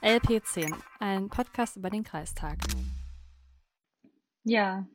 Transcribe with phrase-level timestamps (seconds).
[0.00, 2.56] LP10, ein Podcast über den Kreistag.
[4.44, 4.86] Ja,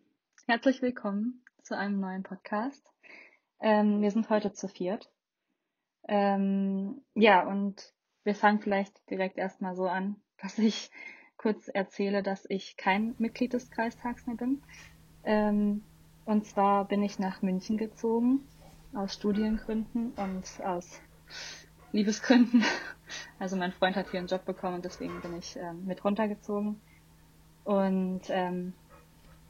[0.48, 2.82] herzlich willkommen zu einem neuen Podcast.
[3.60, 5.12] Ähm, wir sind heute zu viert.
[6.08, 7.94] Ähm, ja, und
[8.24, 10.90] wir fangen vielleicht direkt erstmal so an, dass ich
[11.36, 14.64] kurz erzähle, dass ich kein Mitglied des Kreistags mehr bin.
[15.26, 15.84] Ähm,
[16.24, 18.48] und zwar bin ich nach München gezogen,
[18.94, 21.02] aus Studiengründen und aus
[21.92, 22.64] Liebesgründen.
[23.40, 26.80] Also mein Freund hat hier einen Job bekommen und deswegen bin ich ähm, mit runtergezogen.
[27.64, 28.74] Und ähm,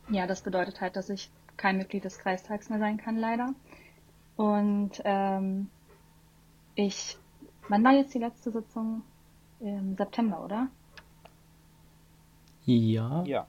[0.10, 3.54] ja, das bedeutet halt, dass ich kein Mitglied des Kreistags mehr sein kann, leider.
[4.36, 5.70] Und ähm,
[6.76, 7.18] ich,
[7.70, 9.04] wann war jetzt die letzte Sitzung?
[9.60, 10.68] Im September, oder?
[12.66, 13.24] Ja.
[13.26, 13.48] Ja.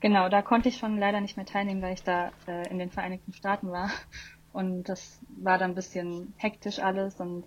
[0.00, 2.90] Genau, da konnte ich schon leider nicht mehr teilnehmen, weil ich da äh, in den
[2.90, 3.90] Vereinigten Staaten war.
[4.52, 7.20] Und das war dann ein bisschen hektisch alles.
[7.20, 7.44] Und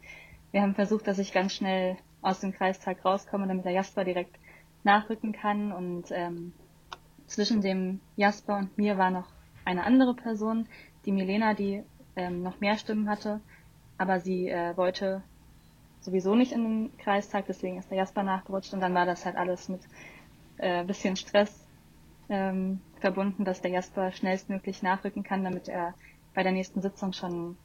[0.52, 4.38] wir haben versucht, dass ich ganz schnell aus dem Kreistag rauskomme, damit der Jasper direkt
[4.84, 5.72] nachrücken kann.
[5.72, 6.54] Und ähm,
[7.28, 9.28] zwischen dem Jasper und mir war noch
[9.66, 10.68] eine andere Person,
[11.06, 11.84] die Milena, die
[12.16, 13.42] ähm, noch mehr Stimmen hatte.
[13.98, 15.24] Aber sie äh, wollte
[16.00, 18.74] sowieso nicht in den Kreistag, deswegen ist der Jasper nachgerutscht.
[18.74, 19.82] Und dann war das halt alles mit
[20.58, 21.68] äh, bisschen Stress
[22.30, 25.94] ähm, verbunden, dass der Jasper schnellstmöglich nachrücken kann, damit er
[26.34, 27.58] bei der nächsten Sitzung schon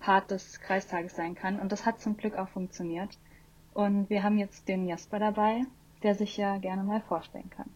[0.00, 1.58] Part des Kreistages sein kann.
[1.58, 3.18] Und das hat zum Glück auch funktioniert.
[3.74, 5.62] Und wir haben jetzt den Jasper dabei,
[6.02, 7.70] der sich ja gerne mal vorstellen kann.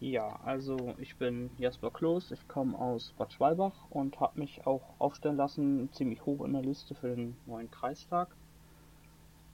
[0.00, 4.82] Ja, also ich bin Jasper Kloß, ich komme aus Bad Schwalbach und habe mich auch
[4.98, 8.28] aufstellen lassen, ziemlich hoch in der Liste für den neuen Kreistag.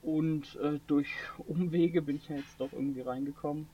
[0.03, 1.09] Und äh, durch
[1.47, 3.69] Umwege bin ich ja jetzt doch irgendwie reingekommen.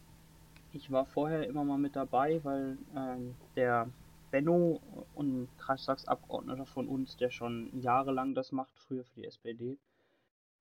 [0.75, 3.89] Ich war vorher immer mal mit dabei, weil ähm, der
[4.30, 9.78] Benno, ein Kreistagsabgeordneter von uns, der schon jahrelang das macht, früher für die SPD,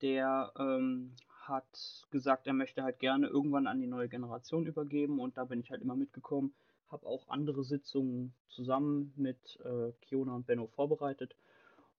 [0.01, 5.37] der ähm, hat gesagt, er möchte halt gerne irgendwann an die neue Generation übergeben und
[5.37, 6.53] da bin ich halt immer mitgekommen,
[6.89, 11.35] habe auch andere Sitzungen zusammen mit äh, Kiona und Benno vorbereitet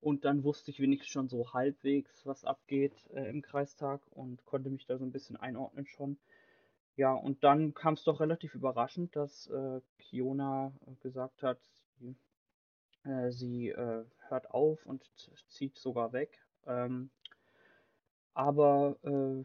[0.01, 4.71] und dann wusste ich wenigstens schon so halbwegs, was abgeht äh, im Kreistag und konnte
[4.71, 6.19] mich da so ein bisschen einordnen schon.
[6.99, 11.61] Ja, und dann kam es doch relativ überraschend, dass äh, Kiona gesagt hat,
[12.01, 12.17] sie,
[13.05, 15.09] äh, sie äh, hört auf und
[15.49, 16.41] zieht sogar weg.
[16.67, 17.11] Ähm,
[18.35, 19.45] aber äh,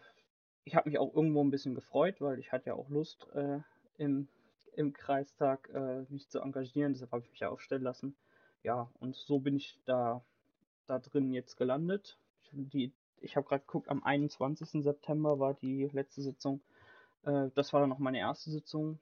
[0.64, 3.60] ich habe mich auch irgendwo ein bisschen gefreut, weil ich hatte ja auch Lust, äh,
[3.98, 4.28] im,
[4.76, 6.94] im Kreistag äh, mich zu engagieren.
[6.94, 8.16] Deshalb habe ich mich ja aufstellen lassen.
[8.64, 10.26] Ja, und so bin ich da,
[10.88, 12.18] da drin jetzt gelandet.
[12.52, 14.84] Die, ich habe gerade geguckt, am 21.
[14.84, 16.62] September war die letzte Sitzung.
[17.24, 19.00] Äh, das war dann noch meine erste Sitzung.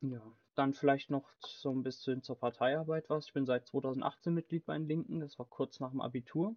[0.00, 0.22] Ja,
[0.54, 3.26] dann vielleicht noch so ein bisschen zur Parteiarbeit was.
[3.26, 6.54] Ich bin seit 2018 Mitglied bei den Linken, das war kurz nach dem Abitur.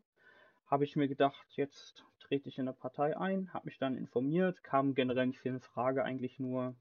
[0.67, 4.63] Habe ich mir gedacht, jetzt trete ich in der Partei ein, habe mich dann informiert,
[4.63, 6.75] kam generell nicht viel in Frage, eigentlich nur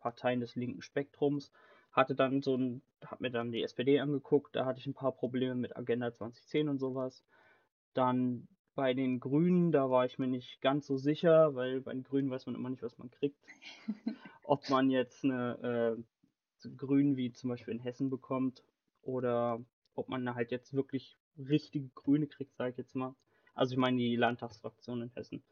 [0.00, 1.52] Parteien des linken Spektrums.
[1.92, 5.12] Hatte dann so ein, habe mir dann die SPD angeguckt, da hatte ich ein paar
[5.12, 7.24] Probleme mit Agenda 2010 und sowas.
[7.94, 12.04] Dann bei den Grünen, da war ich mir nicht ganz so sicher, weil bei den
[12.04, 13.36] Grünen weiß man immer nicht, was man kriegt.
[14.44, 15.96] Ob man jetzt eine
[16.64, 18.62] äh, Grünen wie zum Beispiel in Hessen bekommt
[19.02, 19.60] oder
[19.94, 23.14] ob man halt jetzt wirklich richtige Grüne kriegt, sage ich jetzt mal.
[23.54, 25.42] Also ich meine die Landtagsfraktion in Hessen.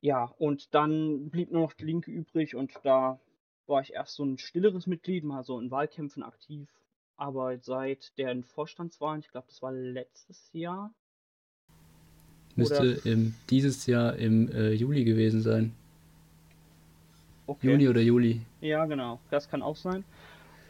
[0.00, 3.20] Ja, und dann blieb nur noch die Linke übrig und da
[3.66, 6.68] war ich erst so ein stilleres Mitglied, mal so in Wahlkämpfen aktiv.
[7.16, 10.92] Aber seit deren Vorstandswahlen, ich glaube, das war letztes Jahr,
[12.56, 15.72] Müsste im, dieses Jahr im äh, Juli gewesen sein.
[17.46, 17.70] Okay.
[17.70, 18.40] Juni oder Juli.
[18.60, 19.20] Ja, genau.
[19.30, 20.04] Das kann auch sein.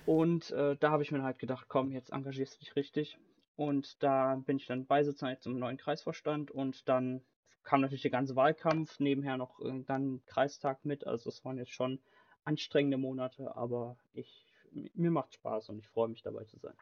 [0.06, 3.18] Und äh, da habe ich mir halt gedacht, komm, jetzt engagierst du dich richtig.
[3.56, 7.20] Und da bin ich dann Beisitzer im neuen Kreisvorstand und dann
[7.62, 11.06] kam natürlich der ganze Wahlkampf, nebenher noch äh, dann Kreistag mit.
[11.06, 12.00] Also es waren jetzt schon
[12.44, 14.44] anstrengende Monate, aber ich
[14.94, 16.74] mir macht Spaß und ich freue mich dabei zu sein.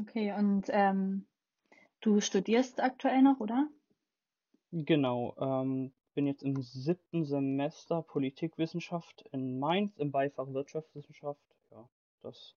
[0.00, 1.26] Okay, und ähm,
[2.02, 3.68] Du studierst aktuell noch, oder?
[4.72, 11.40] Genau, ähm, bin jetzt im siebten Semester Politikwissenschaft in Mainz im Beifach Wirtschaftswissenschaft.
[11.70, 11.88] Ja,
[12.22, 12.56] das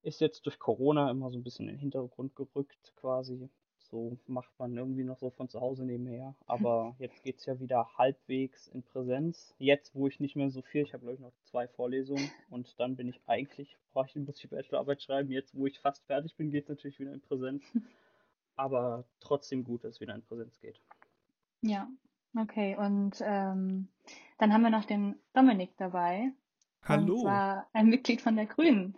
[0.00, 3.50] ist jetzt durch Corona immer so ein bisschen in den Hintergrund gerückt quasi.
[3.90, 6.34] So macht man irgendwie noch so von zu Hause nebenher.
[6.46, 9.54] Aber jetzt geht es ja wieder halbwegs in Präsenz.
[9.58, 12.80] Jetzt, wo ich nicht mehr so viel, ich habe glaube ich noch zwei Vorlesungen und
[12.80, 15.30] dann bin ich eigentlich, brauche ich, muss ich Bachelorarbeit schreiben.
[15.30, 17.62] Jetzt, wo ich fast fertig bin, geht es natürlich wieder in Präsenz.
[18.56, 20.80] aber trotzdem gut, dass es wieder in Präsenz geht.
[21.60, 21.88] Ja,
[22.36, 22.76] okay.
[22.76, 23.88] Und ähm,
[24.38, 26.32] dann haben wir noch den Dominik dabei.
[26.82, 27.14] Hallo.
[27.14, 28.96] Und zwar ein Mitglied von der Grünen,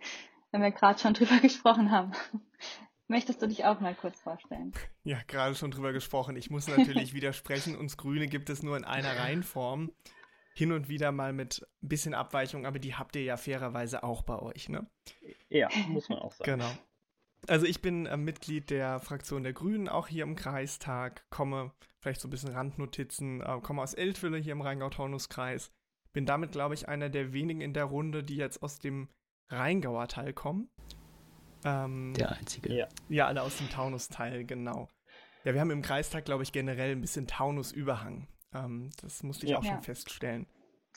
[0.51, 2.11] wenn wir gerade schon drüber gesprochen haben.
[3.07, 4.73] möchtest du dich auch mal kurz vorstellen?
[5.03, 6.35] Ja, gerade schon drüber gesprochen.
[6.35, 9.91] Ich muss natürlich widersprechen, uns Grüne gibt es nur in einer Reihenform.
[10.53, 14.23] Hin und wieder mal mit ein bisschen Abweichung, aber die habt ihr ja fairerweise auch
[14.23, 14.89] bei euch, ne?
[15.49, 16.51] Ja, muss man auch sagen.
[16.51, 16.71] Genau.
[17.47, 21.71] Also ich bin äh, Mitglied der Fraktion der Grünen, auch hier im Kreistag, komme,
[22.01, 25.71] vielleicht so ein bisschen Randnotizen, äh, komme aus Eltville hier im Rheingau-Taunus-Kreis.
[26.11, 29.07] Bin damit, glaube ich, einer der wenigen in der Runde, die jetzt aus dem
[29.49, 30.69] Rheingauer Teil kommen.
[31.63, 32.73] Ähm, der einzige.
[32.73, 32.87] Ja.
[33.07, 34.89] ja, alle aus dem Taunus-Teil, genau.
[35.43, 38.27] Ja, wir haben im Kreistag, glaube ich, generell ein bisschen Taunus-Überhang.
[38.53, 39.59] Ähm, das musste ich ja.
[39.59, 40.47] auch schon feststellen.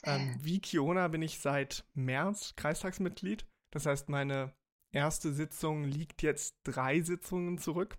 [0.03, 3.45] Ähm, wie Kiona bin ich seit März Kreistagsmitglied.
[3.69, 4.53] Das heißt, meine
[4.91, 7.97] erste Sitzung liegt jetzt drei Sitzungen zurück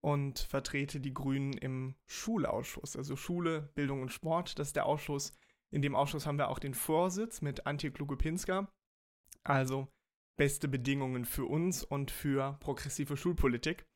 [0.00, 4.58] und vertrete die Grünen im Schulausschuss, also Schule, Bildung und Sport.
[4.58, 5.32] Das ist der Ausschuss.
[5.70, 8.68] In dem Ausschuss haben wir auch den Vorsitz mit Antje Kluge-Pinska.
[9.44, 9.88] Also
[10.36, 13.86] beste Bedingungen für uns und für progressive Schulpolitik.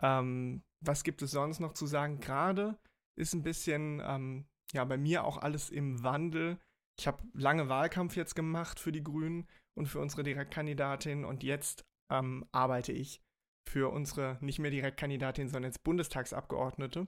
[0.00, 2.20] Ähm, was gibt es sonst noch zu sagen?
[2.20, 2.78] Gerade
[3.16, 6.58] ist ein bisschen, ähm, ja, bei mir auch alles im Wandel.
[6.98, 11.84] Ich habe lange Wahlkampf jetzt gemacht für die Grünen und für unsere Direktkandidatin und jetzt
[12.10, 13.22] ähm, arbeite ich
[13.68, 17.06] für unsere nicht mehr Direktkandidatin, sondern jetzt Bundestagsabgeordnete.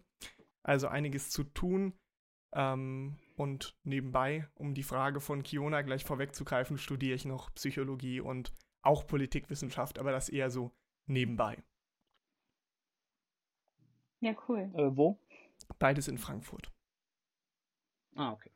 [0.63, 1.99] Also einiges zu tun.
[2.55, 8.53] Ähm, und nebenbei, um die Frage von Kiona gleich vorwegzugreifen, studiere ich noch Psychologie und
[8.83, 10.73] auch Politikwissenschaft, aber das eher so
[11.07, 11.63] nebenbei.
[14.21, 14.71] Ja, cool.
[14.75, 15.19] Äh, wo?
[15.79, 16.73] Beides in Frankfurt.
[18.15, 18.52] Ah, okay.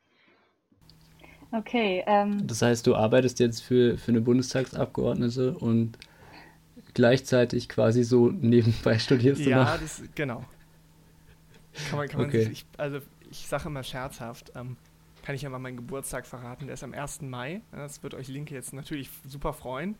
[1.56, 2.05] Okay.
[2.06, 5.99] Ähm, das heißt, du arbeitest jetzt für, für eine Bundestagsabgeordnete und
[6.94, 9.67] gleichzeitig quasi so nebenbei studierst du ja, noch?
[9.67, 10.44] Ja, das, genau.
[11.88, 12.44] Kann man, kann man okay.
[12.44, 12.99] sich, ich, also
[13.31, 14.76] ich sage immer scherzhaft, ähm,
[15.23, 17.23] kann ich ja mal meinen Geburtstag verraten, der ist am 1.
[17.23, 17.62] Mai.
[17.73, 19.97] Das wird euch Linke jetzt natürlich super freuen.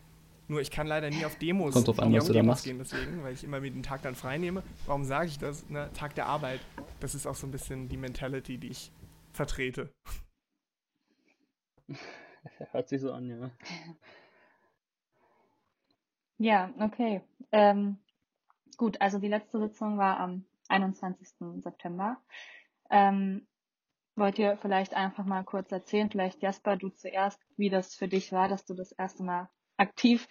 [0.47, 2.63] Nur ich kann leider nie auf Demos, Kommt drauf an, was du da machst.
[2.63, 4.63] gehen, deswegen, weil ich immer mir den Tag dann frei nehme.
[4.85, 5.69] Warum sage ich das?
[5.69, 5.89] Ne?
[5.93, 6.61] Tag der Arbeit.
[7.01, 8.91] Das ist auch so ein bisschen die Mentality, die ich
[9.33, 9.89] vertrete.
[12.71, 13.51] Hört sich so an, ja.
[16.37, 17.21] Ja, okay.
[17.51, 17.97] Ähm,
[18.77, 21.61] gut, also die letzte Sitzung war am 21.
[21.63, 22.21] September.
[22.89, 23.47] Ähm,
[24.15, 28.31] wollt ihr vielleicht einfach mal kurz erzählen, vielleicht Jasper, du zuerst, wie das für dich
[28.31, 30.27] war, dass du das erste Mal aktiv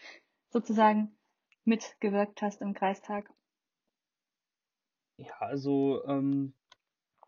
[0.51, 1.17] sozusagen
[1.65, 3.31] mitgewirkt hast im Kreistag?
[5.19, 6.53] Ja, also ähm,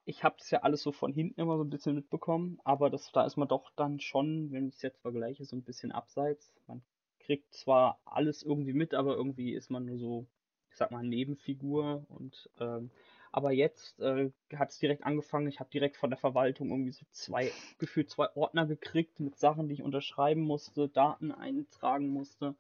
[0.08, 3.12] ich habe das ja alles so von hinten immer so ein bisschen mitbekommen, aber das,
[3.12, 6.55] da ist man doch dann schon, wenn ich es jetzt vergleiche, so ein bisschen abseits.
[6.66, 6.82] Man
[7.19, 10.26] kriegt zwar alles irgendwie mit, aber irgendwie ist man nur so,
[10.70, 12.90] ich sag mal, Nebenfigur und ähm,
[13.32, 15.46] aber jetzt äh, hat es direkt angefangen.
[15.46, 19.69] Ich habe direkt von der Verwaltung irgendwie so zwei, gefühlt zwei Ordner gekriegt mit Sachen,
[19.69, 22.55] die ich unterschreiben musste, Daten eintragen musste.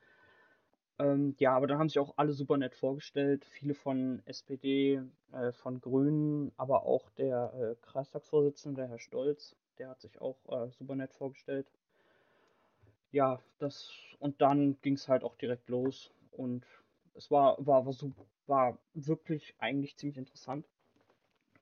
[0.98, 3.44] Ähm, ja, aber dann haben sich auch alle super nett vorgestellt.
[3.44, 5.00] Viele von SPD,
[5.32, 10.70] äh, von Grünen, aber auch der äh, Kreistagsvorsitzende, Herr Stolz, der hat sich auch äh,
[10.72, 11.70] super nett vorgestellt.
[13.12, 16.66] Ja, das und dann ging es halt auch direkt los und
[17.14, 20.66] es war, war, war, super, war wirklich eigentlich ziemlich interessant.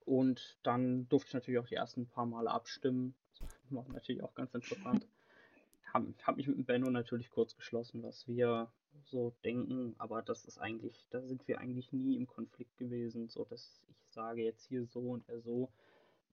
[0.04, 3.14] Und dann durfte ich natürlich auch die ersten paar Male abstimmen.
[3.38, 5.06] Das war natürlich auch ganz interessant.
[5.92, 8.70] Habe hab mich mit dem Benno natürlich kurz geschlossen, was wir
[9.04, 13.44] so denken, aber das ist eigentlich, da sind wir eigentlich nie im Konflikt gewesen, so
[13.44, 15.70] dass ich sage jetzt hier so und er so.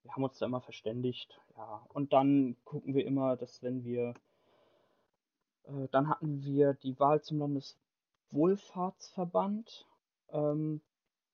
[0.03, 1.85] Wir haben uns da immer verständigt, ja.
[1.89, 4.13] Und dann gucken wir immer, dass wenn wir,
[5.63, 9.87] äh, dann hatten wir die Wahl zum Landeswohlfahrtsverband
[10.33, 10.81] ähm,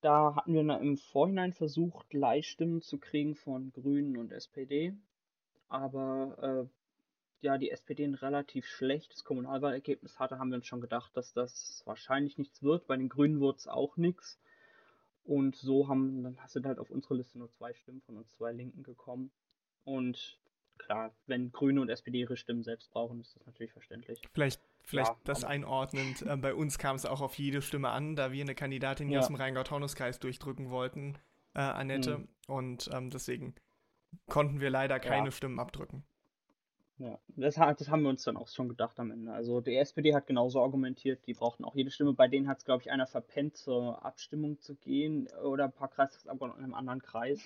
[0.00, 4.96] da hatten wir im Vorhinein versucht, Leihstimmen zu kriegen von Grünen und SPD.
[5.68, 6.66] Aber äh,
[7.42, 11.82] ja, die SPD ein relativ schlechtes Kommunalwahlergebnis hatte, haben wir uns schon gedacht, dass das
[11.86, 12.86] wahrscheinlich nichts wird.
[12.86, 14.38] Bei den Grünen wurde es auch nichts.
[15.24, 18.52] Und so haben, dann sind halt auf unsere Liste nur zwei Stimmen von uns zwei
[18.52, 19.30] Linken gekommen.
[19.84, 20.38] Und
[20.78, 24.20] klar, wenn Grüne und SPD ihre Stimmen selbst brauchen, ist das natürlich verständlich.
[24.32, 26.22] Vielleicht, vielleicht ja, das einordnend.
[26.22, 29.16] Äh, bei uns kam es auch auf jede Stimme an, da wir eine Kandidatin hier
[29.16, 29.20] ja.
[29.20, 31.16] aus dem Rheingau-Taunus-Kreis durchdrücken wollten,
[31.54, 32.18] äh, Annette.
[32.18, 32.28] Mhm.
[32.46, 33.54] Und ähm, deswegen
[34.28, 35.32] konnten wir leider keine ja.
[35.32, 36.04] Stimmen abdrücken.
[37.00, 39.32] Ja, das, das, haben wir uns dann auch schon gedacht am Ende.
[39.32, 42.12] Also die SPD hat genauso argumentiert, die brauchten auch jede Stimme.
[42.12, 45.88] Bei denen hat es, glaube ich, einer verpennt, zur Abstimmung zu gehen oder ein paar
[45.88, 47.40] Kreistagsabgeordneten in einem anderen Kreis.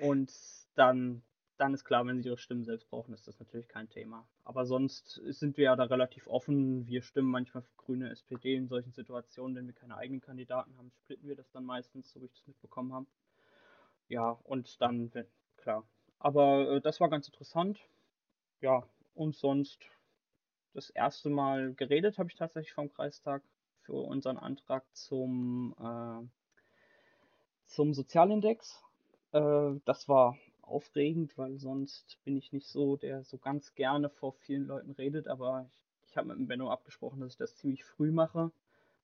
[0.00, 0.32] Und
[0.74, 1.22] dann
[1.56, 4.26] dann ist klar, wenn sie ihre Stimmen selbst brauchen, ist das natürlich kein Thema.
[4.44, 6.86] Aber sonst sind wir ja da relativ offen.
[6.88, 10.90] Wir stimmen manchmal für Grüne, SPD in solchen Situationen, wenn wir keine eigenen Kandidaten haben,
[10.90, 13.06] splitten wir das dann meistens, so wie ich das mitbekommen habe.
[14.08, 15.12] Ja, und dann,
[15.56, 15.86] klar.
[16.18, 17.78] Aber äh, das war ganz interessant.
[18.64, 18.82] Ja,
[19.14, 19.78] und sonst
[20.72, 23.42] das erste Mal geredet habe ich tatsächlich vom Kreistag
[23.82, 26.26] für unseren Antrag zum, äh,
[27.66, 28.82] zum Sozialindex.
[29.32, 34.32] Äh, das war aufregend, weil sonst bin ich nicht so, der so ganz gerne vor
[34.32, 37.84] vielen Leuten redet, aber ich, ich habe mit dem Benno abgesprochen, dass ich das ziemlich
[37.84, 38.50] früh mache,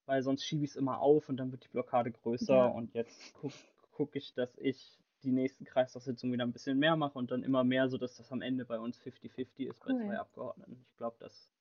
[0.07, 2.67] weil sonst schiebe ich es immer auf und dann wird die Blockade größer ja.
[2.67, 3.53] und jetzt gucke
[3.93, 7.65] guck ich, dass ich die nächsten Kreistagssitzungen wieder ein bisschen mehr mache und dann immer
[7.65, 9.95] mehr, sodass das am Ende bei uns 50-50 ist cool.
[9.99, 10.85] bei zwei Abgeordneten.
[10.91, 11.53] Ich glaube, das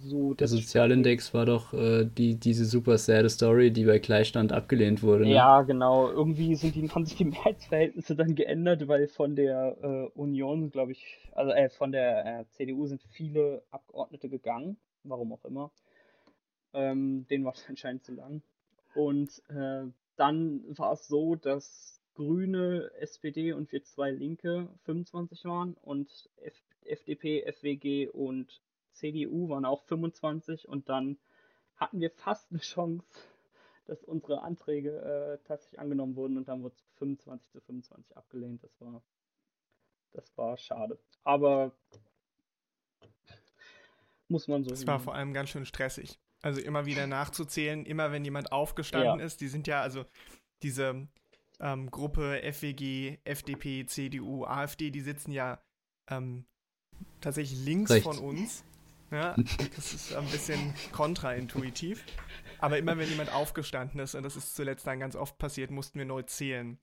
[0.00, 0.34] so.
[0.34, 5.24] Der Sozialindex war doch äh, die, diese super sad Story, die bei Gleichstand abgelehnt wurde.
[5.24, 5.34] Ne?
[5.34, 6.08] Ja, genau.
[6.08, 10.92] Irgendwie sind die, haben sich die Mehrheitsverhältnisse dann geändert, weil von der äh, Union, glaube
[10.92, 15.72] ich, also äh, von der äh, CDU sind viele Abgeordnete gegangen, warum auch immer.
[16.74, 18.42] Ähm, denen war es anscheinend zu lang.
[18.94, 19.84] Und äh,
[20.16, 26.60] dann war es so, dass Grüne, SPD und wir zwei Linke 25 waren und F
[26.84, 28.60] FDP, FWG und
[28.92, 31.18] CDU waren auch 25 und dann
[31.76, 33.06] hatten wir fast eine Chance,
[33.84, 38.64] dass unsere Anträge äh, tatsächlich angenommen wurden und dann wurde es 25 zu 25 abgelehnt.
[38.64, 39.02] Das war,
[40.12, 40.98] das war schade.
[41.22, 41.70] Aber
[44.26, 44.70] muss man so.
[44.70, 46.18] Das war vor allem ganz schön stressig.
[46.42, 49.24] Also immer wieder nachzuzählen, immer wenn jemand aufgestanden ja.
[49.24, 49.40] ist.
[49.40, 50.04] Die sind ja, also
[50.62, 51.06] diese
[51.60, 55.60] ähm, Gruppe FWG, FDP, CDU, AfD, die sitzen ja
[56.08, 56.44] ähm,
[57.20, 58.04] tatsächlich links Rechts.
[58.04, 58.64] von uns.
[59.10, 59.34] Ja,
[59.76, 62.04] das ist ein bisschen kontraintuitiv.
[62.58, 65.98] Aber immer wenn jemand aufgestanden ist, und das ist zuletzt dann ganz oft passiert, mussten
[65.98, 66.78] wir neu zählen.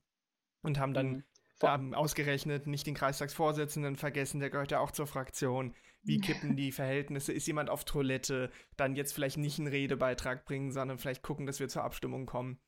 [0.62, 1.24] Und haben dann mhm.
[1.62, 5.74] haben ausgerechnet, nicht den Kreistagsvorsitzenden vergessen, der gehört ja auch zur Fraktion.
[6.02, 7.32] Wie kippen die Verhältnisse?
[7.32, 8.50] Ist jemand auf Toilette?
[8.76, 12.58] Dann jetzt vielleicht nicht einen Redebeitrag bringen, sondern vielleicht gucken, dass wir zur Abstimmung kommen.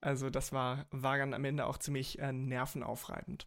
[0.00, 3.46] Also das war, war dann am Ende auch ziemlich äh, nervenaufreibend.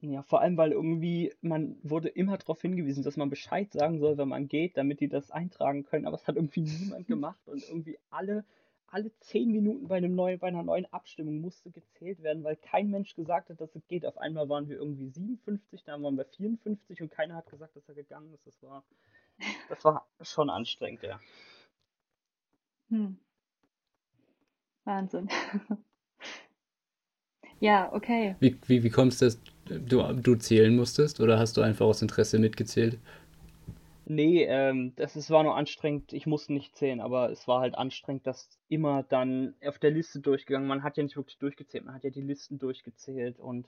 [0.00, 4.18] Ja, vor allem, weil irgendwie man wurde immer darauf hingewiesen, dass man Bescheid sagen soll,
[4.18, 7.62] wenn man geht, damit die das eintragen können, aber es hat irgendwie niemand gemacht und
[7.68, 8.44] irgendwie alle,
[8.86, 12.90] alle zehn Minuten bei, einem neuen, bei einer neuen Abstimmung musste gezählt werden, weil kein
[12.90, 14.04] Mensch gesagt hat, dass es geht.
[14.04, 17.88] Auf einmal waren wir irgendwie 57, dann waren wir 54 und keiner hat gesagt, dass
[17.88, 18.46] er gegangen ist.
[18.46, 18.84] Das war,
[19.68, 21.18] das war schon anstrengend, ja.
[22.90, 23.18] Hm.
[24.86, 25.28] Wahnsinn.
[27.60, 28.36] ja, okay.
[28.40, 32.02] Wie, wie, wie kommst du, dass du, du zählen musstest oder hast du einfach aus
[32.02, 32.98] Interesse mitgezählt?
[34.08, 36.12] Nee, ähm, das ist, war nur anstrengend.
[36.12, 40.20] Ich musste nicht zählen, aber es war halt anstrengend, dass immer dann auf der Liste
[40.20, 40.68] durchgegangen.
[40.68, 43.66] Man hat ja nicht wirklich durchgezählt, man hat ja die Listen durchgezählt und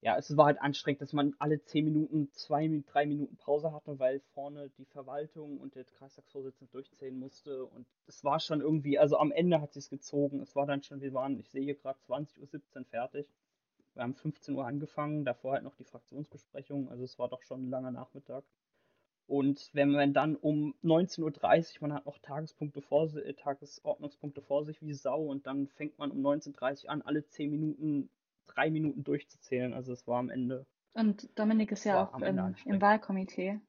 [0.00, 3.98] ja, es war halt anstrengend, dass man alle zehn Minuten, zwei, drei Minuten Pause hatte,
[3.98, 7.64] weil vorne die Verwaltung und der Kreistagsvorsitzende durchzählen musste.
[7.64, 10.40] Und es war schon irgendwie, also am Ende hat sich's gezogen.
[10.40, 13.26] Es war dann schon, wir waren, ich sehe hier gerade 20.17 Uhr fertig.
[13.94, 17.64] Wir haben 15 Uhr angefangen, davor halt noch die Fraktionsbesprechung, also es war doch schon
[17.64, 18.44] ein langer Nachmittag.
[19.26, 21.24] Und wenn man dann um 19.30
[21.74, 26.12] Uhr, man hat noch Tagespunkte vor, Tagesordnungspunkte vor sich wie Sau und dann fängt man
[26.12, 28.08] um 19.30 Uhr an, alle 10 Minuten
[28.48, 29.72] drei Minuten durchzuzählen.
[29.72, 30.66] Also es war am Ende.
[30.94, 33.60] Und Dominik ist ja auch im, im, Wahlkomitee.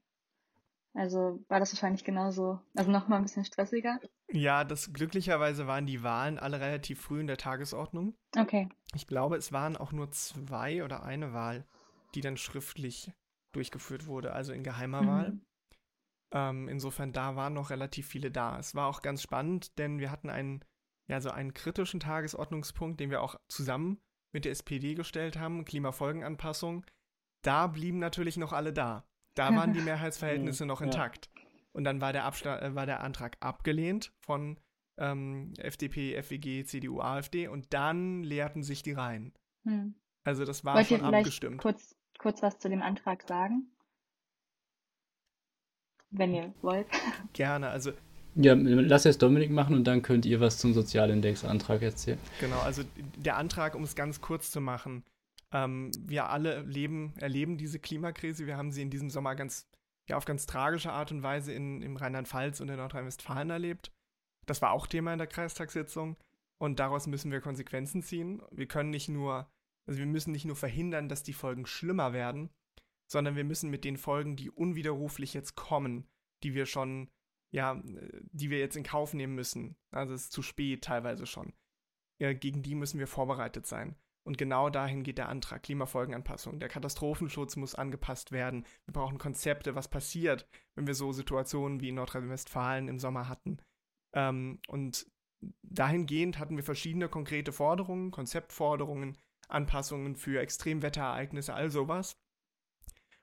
[0.93, 3.99] Also war das wahrscheinlich genauso, also nochmal ein bisschen stressiger.
[4.31, 8.15] Ja, das glücklicherweise waren die Wahlen alle relativ früh in der Tagesordnung.
[8.35, 8.69] Okay.
[8.95, 11.65] Ich glaube, es waren auch nur zwei oder eine Wahl,
[12.15, 13.11] die dann schriftlich
[13.51, 15.07] durchgeführt wurde, also in geheimer mhm.
[15.07, 15.39] Wahl.
[16.31, 18.57] Ähm, insofern, da waren noch relativ viele da.
[18.59, 20.63] Es war auch ganz spannend, denn wir hatten einen,
[21.07, 23.99] ja, so einen kritischen Tagesordnungspunkt, den wir auch zusammen
[24.31, 26.85] mit der SPD gestellt haben, Klimafolgenanpassung,
[27.43, 29.05] da blieben natürlich noch alle da.
[29.35, 31.29] Da waren die Mehrheitsverhältnisse noch intakt.
[31.71, 34.59] Und dann war der, Abschla äh, war der Antrag abgelehnt von
[34.97, 39.33] ähm, FDP, FWG, CDU, AfD und dann leerten sich die Reihen.
[39.65, 39.95] Hm.
[40.23, 41.61] Also das war Wollt schon ihr abgestimmt.
[41.61, 43.71] Kurz, kurz was zu dem Antrag sagen?
[46.11, 46.87] Wenn ihr wollt.
[47.33, 47.93] Gerne, also
[48.41, 52.19] ja, lass jetzt Dominik machen und dann könnt ihr was zum Sozialindex-Antrag erzählen.
[52.39, 52.83] Genau, also
[53.17, 55.03] der Antrag, um es ganz kurz zu machen.
[55.51, 58.47] Ähm, wir alle leben, erleben diese Klimakrise.
[58.47, 59.67] Wir haben sie in diesem Sommer ganz,
[60.07, 63.91] ja, auf ganz tragische Art und Weise in, in Rheinland-Pfalz und in Nordrhein-Westfalen erlebt.
[64.45, 66.15] Das war auch Thema in der Kreistagssitzung.
[66.61, 68.41] Und daraus müssen wir Konsequenzen ziehen.
[68.51, 69.49] Wir können nicht nur,
[69.85, 72.49] also wir müssen nicht nur verhindern, dass die Folgen schlimmer werden,
[73.11, 76.07] sondern wir müssen mit den Folgen, die unwiderruflich jetzt kommen,
[76.43, 77.09] die wir schon
[77.51, 79.75] ja, die wir jetzt in Kauf nehmen müssen.
[79.91, 81.53] Also es ist zu spät teilweise schon.
[82.19, 83.95] Ja, gegen die müssen wir vorbereitet sein.
[84.23, 86.59] Und genau dahin geht der Antrag Klimafolgenanpassung.
[86.59, 88.65] Der Katastrophenschutz muss angepasst werden.
[88.85, 93.57] Wir brauchen Konzepte, was passiert, wenn wir so Situationen wie in Nordrhein-Westfalen im Sommer hatten.
[94.13, 95.07] Ähm, und
[95.63, 102.15] dahingehend hatten wir verschiedene konkrete Forderungen, Konzeptforderungen, Anpassungen für Extremwetterereignisse, all sowas.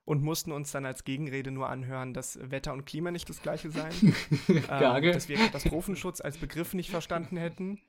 [0.06, 3.70] Und mussten uns dann als Gegenrede nur anhören, dass Wetter und Klima nicht das gleiche
[3.70, 3.92] seien,
[4.48, 7.80] ähm, dass wir Katastrophenschutz als Begriff nicht verstanden hätten.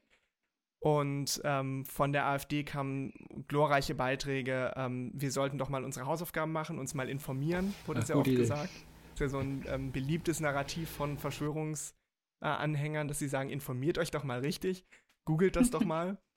[0.79, 3.13] Und ähm, von der AfD kamen
[3.47, 8.17] glorreiche Beiträge, ähm, wir sollten doch mal unsere Hausaufgaben machen, uns mal informieren, wurde sehr
[8.17, 8.37] oft Idee.
[8.37, 8.71] gesagt.
[8.73, 14.11] Das ist ja so ein ähm, beliebtes Narrativ von Verschwörungsanhängern, dass sie sagen, informiert euch
[14.11, 14.85] doch mal richtig,
[15.23, 16.17] googelt das doch mal.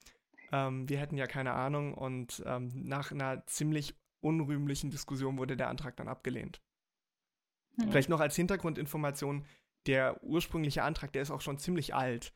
[0.53, 5.69] Ähm, wir hätten ja keine Ahnung und ähm, nach einer ziemlich unrühmlichen Diskussion wurde der
[5.69, 6.61] Antrag dann abgelehnt.
[7.77, 7.91] Hm.
[7.91, 9.45] Vielleicht noch als Hintergrundinformation,
[9.87, 12.35] der ursprüngliche Antrag, der ist auch schon ziemlich alt.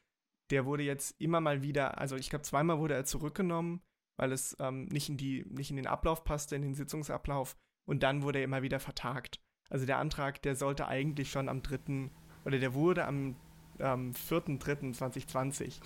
[0.50, 3.82] Der wurde jetzt immer mal wieder, also ich glaube zweimal wurde er zurückgenommen,
[4.16, 7.56] weil es ähm, nicht, in die, nicht in den Ablauf passte, in den Sitzungsablauf.
[7.86, 9.40] Und dann wurde er immer wieder vertagt.
[9.70, 12.10] Also der Antrag, der sollte eigentlich schon am 3.
[12.44, 13.36] oder der wurde am
[13.80, 15.80] ähm, 4.3.2020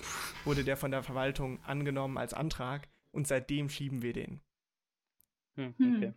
[0.44, 4.40] wurde der von der Verwaltung angenommen als Antrag und seitdem schieben wir den.
[5.58, 6.12] Hm, hm, okay.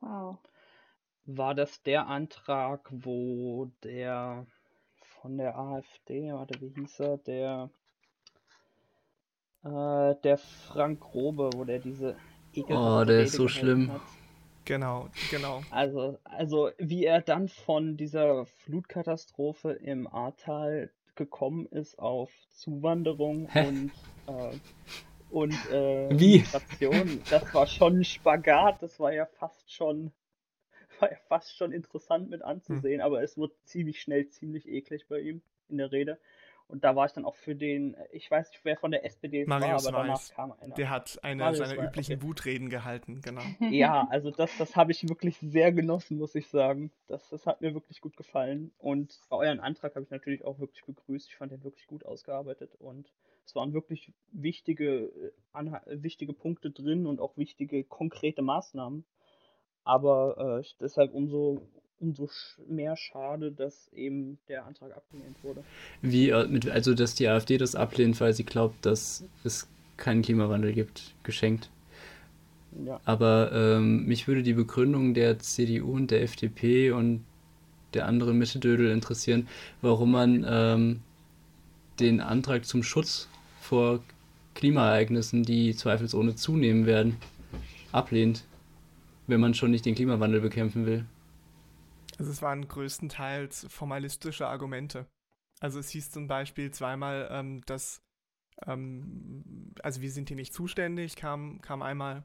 [0.00, 0.38] Wow.
[1.26, 4.46] War das der Antrag, wo der
[5.20, 7.70] von der AfD, warte, wie hieß er, der
[9.62, 12.16] äh, der Frank Grobe, wo der diese
[12.68, 13.92] Oh, der ist so schlimm.
[13.92, 14.00] Hat.
[14.64, 15.60] Genau, genau.
[15.70, 23.66] Also, also wie er dann von dieser Flutkatastrophe im Ahrtal gekommen ist auf Zuwanderung Hä?
[23.66, 23.92] und
[24.28, 24.56] äh,
[25.30, 26.38] und äh, Wie?
[26.38, 30.12] Migration, das war schon ein Spagat, das war ja fast schon
[31.00, 33.06] war ja fast schon interessant mit anzusehen, hm.
[33.06, 36.18] aber es wird ziemlich schnell ziemlich eklig bei ihm in der Rede.
[36.68, 39.42] Und da war ich dann auch für den, ich weiß nicht, wer von der SPD
[39.42, 40.74] es Marius war, aber danach kam einer.
[40.74, 42.22] Der hat eine Marius seiner Weiß, üblichen okay.
[42.26, 43.42] Wutreden gehalten, genau.
[43.70, 46.90] Ja, also das, das habe ich wirklich sehr genossen, muss ich sagen.
[47.06, 48.72] Das, das hat mir wirklich gut gefallen.
[48.78, 51.28] Und euren Antrag habe ich natürlich auch wirklich begrüßt.
[51.28, 53.12] Ich fand den wirklich gut ausgearbeitet und
[53.46, 55.12] es waren wirklich wichtige,
[55.54, 59.04] äh, wichtige Punkte drin und auch wichtige konkrete Maßnahmen.
[59.84, 61.62] Aber äh, deshalb umso,
[62.00, 62.28] umso
[62.66, 65.62] mehr schade, dass eben der Antrag abgelehnt wurde.
[66.02, 70.72] Wie, äh, also dass die AfD das ablehnt, weil sie glaubt, dass es keinen Klimawandel
[70.72, 71.70] gibt, geschenkt.
[72.84, 73.00] Ja.
[73.04, 77.24] Aber ähm, mich würde die Begründung der CDU und der FDP und
[77.94, 79.48] der anderen Mittedödel interessieren,
[79.80, 81.00] warum man ähm,
[82.00, 83.28] den Antrag zum Schutz
[83.66, 84.02] vor
[84.54, 87.16] Klimaereignissen, die zweifelsohne zunehmen werden,
[87.92, 88.44] ablehnt,
[89.26, 91.04] wenn man schon nicht den Klimawandel bekämpfen will.
[92.18, 95.06] Also es waren größtenteils formalistische Argumente.
[95.60, 98.02] Also es hieß zum Beispiel zweimal, ähm, dass,
[98.66, 102.24] ähm, also wir sind hier nicht zuständig, kam, kam einmal.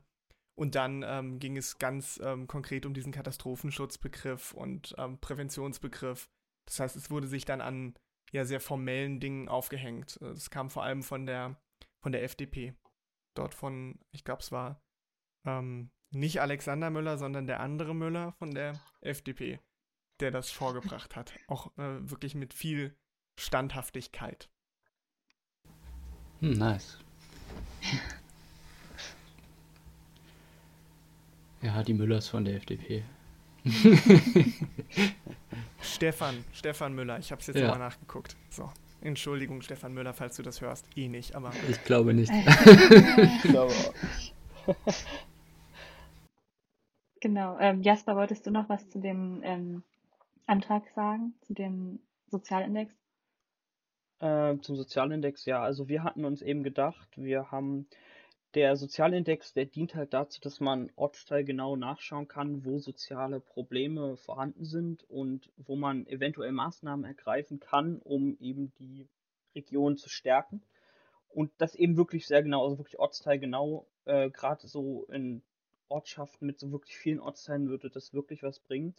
[0.56, 6.30] Und dann ähm, ging es ganz ähm, konkret um diesen Katastrophenschutzbegriff und ähm, Präventionsbegriff.
[6.68, 7.96] Das heißt, es wurde sich dann an
[8.32, 10.18] ja sehr formellen Dingen aufgehängt.
[10.22, 11.56] Das kam vor allem von der
[12.02, 12.74] von der FDP.
[13.36, 14.84] Dort von, ich glaube, es war
[15.46, 19.60] ähm, nicht Alexander Müller, sondern der andere Müller von der FDP,
[20.20, 21.34] der das vorgebracht hat.
[21.48, 22.98] Auch äh, wirklich mit viel
[23.40, 24.50] Standhaftigkeit.
[26.40, 27.00] Hm, nice.
[31.62, 33.06] ja, die Müllers von der FDP.
[35.82, 37.68] Stefan, Stefan Müller, ich habe es jetzt ja.
[37.68, 38.36] nochmal nachgeguckt.
[38.50, 38.70] So,
[39.02, 40.86] Entschuldigung, Stefan Müller, falls du das hörst.
[40.96, 41.52] Eh nicht, aber.
[41.70, 42.32] Ich glaube nicht.
[42.32, 44.76] ich glaube auch.
[47.20, 47.58] genau.
[47.60, 49.84] Ähm, Jasper, wolltest du noch was zu dem ähm,
[50.46, 52.94] Antrag sagen, zu dem Sozialindex?
[54.20, 55.62] Äh, zum Sozialindex, ja.
[55.62, 57.88] Also wir hatten uns eben gedacht, wir haben
[58.54, 64.66] der Sozialindex, der dient halt dazu, dass man ortsteilgenau nachschauen kann, wo soziale Probleme vorhanden
[64.66, 69.08] sind und wo man eventuell Maßnahmen ergreifen kann, um eben die
[69.56, 70.62] Region zu stärken.
[71.30, 75.42] Und das eben wirklich sehr genau, also wirklich ortsteilgenau, äh, gerade so in
[75.88, 78.96] Ortschaften mit so wirklich vielen Ortsteilen würde das wirklich was bringen.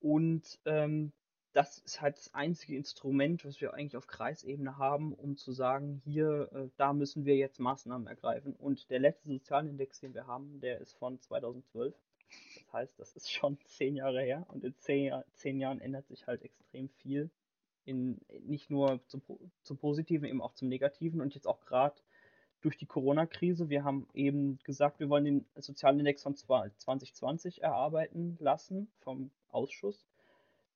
[0.00, 1.12] Und ähm,
[1.54, 6.02] das ist halt das einzige Instrument, was wir eigentlich auf Kreisebene haben, um zu sagen,
[6.04, 8.54] hier, äh, da müssen wir jetzt Maßnahmen ergreifen.
[8.56, 11.94] Und der letzte Sozialindex, den wir haben, der ist von 2012.
[12.56, 16.26] Das heißt, das ist schon zehn Jahre her und in zehn, zehn Jahren ändert sich
[16.26, 17.30] halt extrem viel.
[17.84, 19.22] In, nicht nur zum,
[19.62, 22.00] zum Positiven, eben auch zum Negativen und jetzt auch gerade
[22.62, 23.68] durch die Corona-Krise.
[23.68, 30.04] Wir haben eben gesagt, wir wollen den Sozialindex von 2020 erarbeiten lassen vom Ausschuss.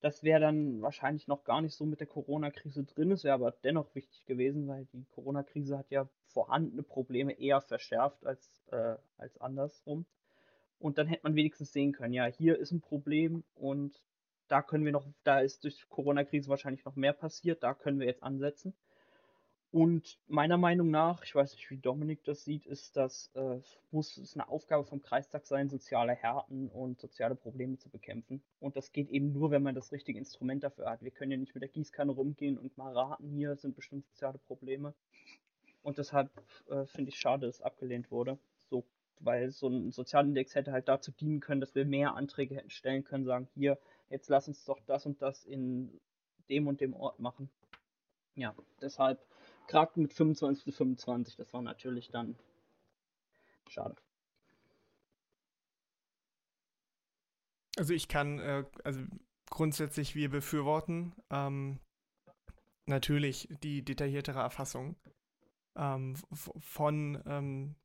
[0.00, 3.10] Das wäre dann wahrscheinlich noch gar nicht so mit der Corona-Krise drin.
[3.10, 8.24] Es wäre aber dennoch wichtig gewesen, weil die Corona-Krise hat ja vorhandene Probleme eher verschärft
[8.24, 10.06] als, äh, als andersrum.
[10.78, 14.00] Und dann hätte man wenigstens sehen können, ja, hier ist ein Problem und
[14.46, 17.98] da können wir noch, da ist durch die Corona-Krise wahrscheinlich noch mehr passiert, da können
[17.98, 18.74] wir jetzt ansetzen.
[19.70, 24.16] Und meiner Meinung nach, ich weiß nicht, wie Dominik das sieht, ist das, äh, muss
[24.16, 28.42] es eine Aufgabe vom Kreistag sein, soziale Härten und soziale Probleme zu bekämpfen.
[28.60, 31.02] Und das geht eben nur, wenn man das richtige Instrument dafür hat.
[31.02, 34.38] Wir können ja nicht mit der Gießkanne rumgehen und mal raten, hier sind bestimmt soziale
[34.38, 34.94] Probleme.
[35.82, 36.30] Und deshalb
[36.70, 38.38] äh, finde ich schade, dass abgelehnt wurde.
[38.70, 38.86] So,
[39.20, 43.04] weil so ein Sozialindex hätte halt dazu dienen können, dass wir mehr Anträge hätten stellen
[43.04, 43.78] können, sagen, hier,
[44.08, 46.00] jetzt lass uns doch das und das in
[46.48, 47.50] dem und dem Ort machen.
[48.34, 49.20] Ja, deshalb
[49.68, 52.36] gerade mit 25 zu 25, das war natürlich dann
[53.68, 53.96] schade.
[57.76, 59.00] Also ich kann, äh, also
[59.50, 61.78] grundsätzlich wir befürworten ähm,
[62.86, 64.96] natürlich die detailliertere Erfassung
[65.76, 67.76] ähm, von ähm,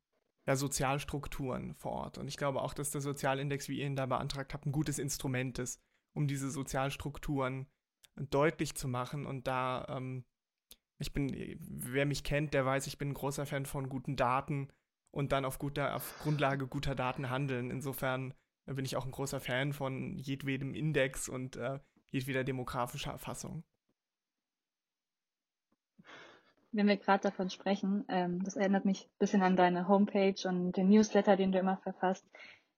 [0.46, 2.18] ja, Sozialstrukturen vor Ort.
[2.18, 4.98] Und ich glaube auch, dass der Sozialindex, wie ihr ihn da beantragt habt, ein gutes
[4.98, 5.80] Instrument ist,
[6.12, 7.66] um diese Sozialstrukturen
[8.16, 10.24] deutlich zu machen und da ähm,
[10.98, 14.68] ich bin, wer mich kennt, der weiß, ich bin ein großer Fan von guten Daten
[15.10, 17.70] und dann auf, guter, auf Grundlage guter Daten handeln.
[17.70, 18.34] Insofern
[18.66, 23.64] bin ich auch ein großer Fan von jedwedem Index und äh, jedweder demografischer Erfassung.
[26.72, 30.72] Wenn wir gerade davon sprechen, ähm, das erinnert mich ein bisschen an deine Homepage und
[30.76, 32.26] den Newsletter, den du immer verfasst.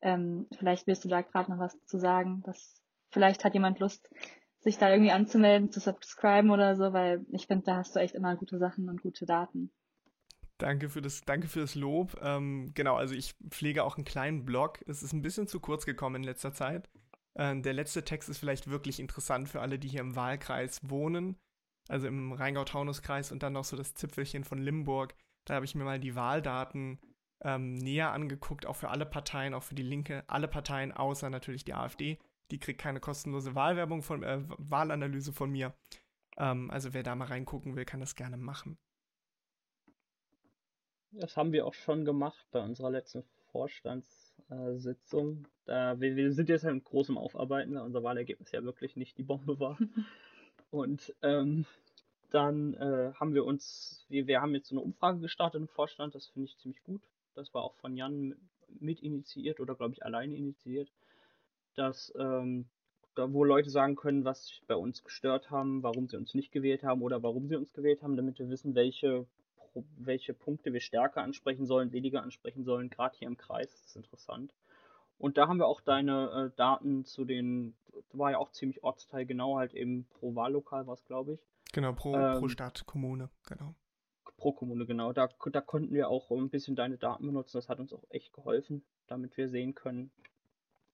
[0.02, 2.42] Ähm, vielleicht willst du da gerade noch was zu sagen.
[2.44, 2.74] Dass,
[3.10, 4.10] vielleicht hat jemand Lust,
[4.66, 8.16] sich da irgendwie anzumelden, zu subscriben oder so, weil ich finde, da hast du echt
[8.16, 9.70] immer gute Sachen und gute Daten.
[10.58, 12.20] Danke für das, danke für das Lob.
[12.20, 14.80] Ähm, genau, also ich pflege auch einen kleinen Blog.
[14.88, 16.90] Es ist ein bisschen zu kurz gekommen in letzter Zeit.
[17.36, 21.36] Ähm, der letzte Text ist vielleicht wirklich interessant für alle, die hier im Wahlkreis wohnen,
[21.88, 25.14] also im Rheingau-Taunus-Kreis und dann noch so das Zipfelchen von Limburg.
[25.44, 26.98] Da habe ich mir mal die Wahldaten
[27.44, 31.64] ähm, näher angeguckt, auch für alle Parteien, auch für die Linke, alle Parteien außer natürlich
[31.64, 32.18] die AfD
[32.50, 35.74] die kriegt keine kostenlose Wahlwerbung von, äh, Wahlanalyse von mir.
[36.36, 38.78] Ähm, also wer da mal reingucken will, kann das gerne machen.
[41.12, 45.48] Das haben wir auch schon gemacht bei unserer letzten Vorstandssitzung.
[45.64, 49.16] Da, wir, wir, sind jetzt halt in großem Aufarbeiten, da unser Wahlergebnis ja wirklich nicht
[49.16, 49.78] die Bombe war.
[50.70, 51.64] Und ähm,
[52.30, 56.14] dann äh, haben wir uns, wir, wir haben jetzt so eine Umfrage gestartet im Vorstand,
[56.14, 57.02] das finde ich ziemlich gut.
[57.34, 58.34] Das war auch von Jan
[58.68, 60.92] mit initiiert oder glaube ich alleine initiiert
[61.76, 62.66] dass ähm,
[63.16, 66.84] da wo Leute sagen können, was bei uns gestört haben, warum sie uns nicht gewählt
[66.84, 69.26] haben oder warum sie uns gewählt haben, damit wir wissen, welche,
[69.96, 73.96] welche Punkte wir stärker ansprechen sollen, weniger ansprechen sollen, gerade hier im Kreis, das ist
[73.96, 74.54] interessant.
[75.18, 77.74] Und da haben wir auch deine äh, Daten zu den,
[78.12, 81.40] war ja auch ziemlich ortsteilgenau, halt eben pro Wahllokal war es, glaube ich.
[81.72, 83.74] Genau, pro, ähm, pro Stadt, Kommune, genau.
[84.36, 85.14] Pro Kommune, genau.
[85.14, 88.34] Da, da konnten wir auch ein bisschen deine Daten benutzen, das hat uns auch echt
[88.34, 90.10] geholfen, damit wir sehen können,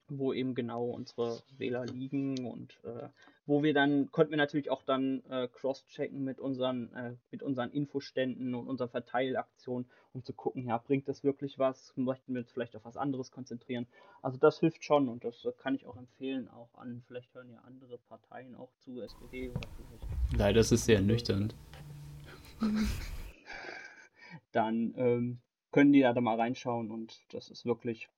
[0.08, 3.08] wo eben genau unsere Wähler liegen und äh,
[3.46, 7.70] wo wir dann, konnten wir natürlich auch dann äh, cross-checken mit unseren, äh, mit unseren
[7.70, 11.92] Infoständen und unseren Verteilaktionen, um zu gucken, ja, bringt das wirklich was?
[11.96, 13.86] Möchten wir uns vielleicht auf was anderes konzentrieren?
[14.20, 17.50] Also das hilft schon und das äh, kann ich auch empfehlen, auch an, vielleicht hören
[17.50, 20.06] ja andere Parteien auch zu, SPD oder vielleicht.
[20.36, 21.56] Leider ist es sehr ernüchternd.
[24.52, 25.40] dann ähm,
[25.72, 28.08] können die da mal reinschauen und das ist wirklich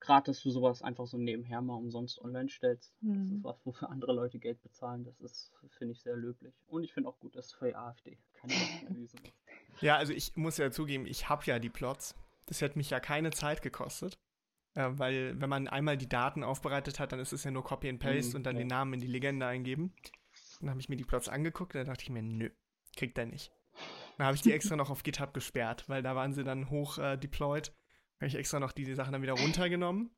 [0.00, 2.94] gerade, dass du sowas einfach so nebenher mal umsonst online stellst.
[3.02, 3.14] Mhm.
[3.14, 3.44] Das ist mhm.
[3.44, 5.04] was, wofür andere Leute Geld bezahlen.
[5.04, 6.54] Das ist, finde ich, sehr löblich.
[6.66, 8.54] Und ich finde auch gut, dass für die AfD keine
[8.86, 9.82] Analyse machst.
[9.82, 12.14] Ja, also ich muss ja zugeben, ich habe ja die Plots.
[12.46, 14.18] Das hätte mich ja keine Zeit gekostet.
[14.74, 17.88] Äh, weil, wenn man einmal die Daten aufbereitet hat, dann ist es ja nur Copy
[17.88, 18.62] and Paste mhm, und dann ja.
[18.62, 19.92] den Namen in die Legende eingeben.
[20.60, 22.50] Dann habe ich mir die Plots angeguckt, da dachte ich mir, nö,
[22.96, 23.52] kriegt er nicht.
[24.16, 26.98] Dann habe ich die extra noch auf GitHub gesperrt, weil da waren sie dann hoch
[26.98, 27.72] äh, deployed
[28.20, 30.10] habe ich extra noch die, die Sachen dann wieder runtergenommen.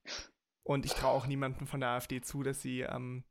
[0.64, 3.24] Und ich traue auch niemandem von der AfD zu, dass sie ähm,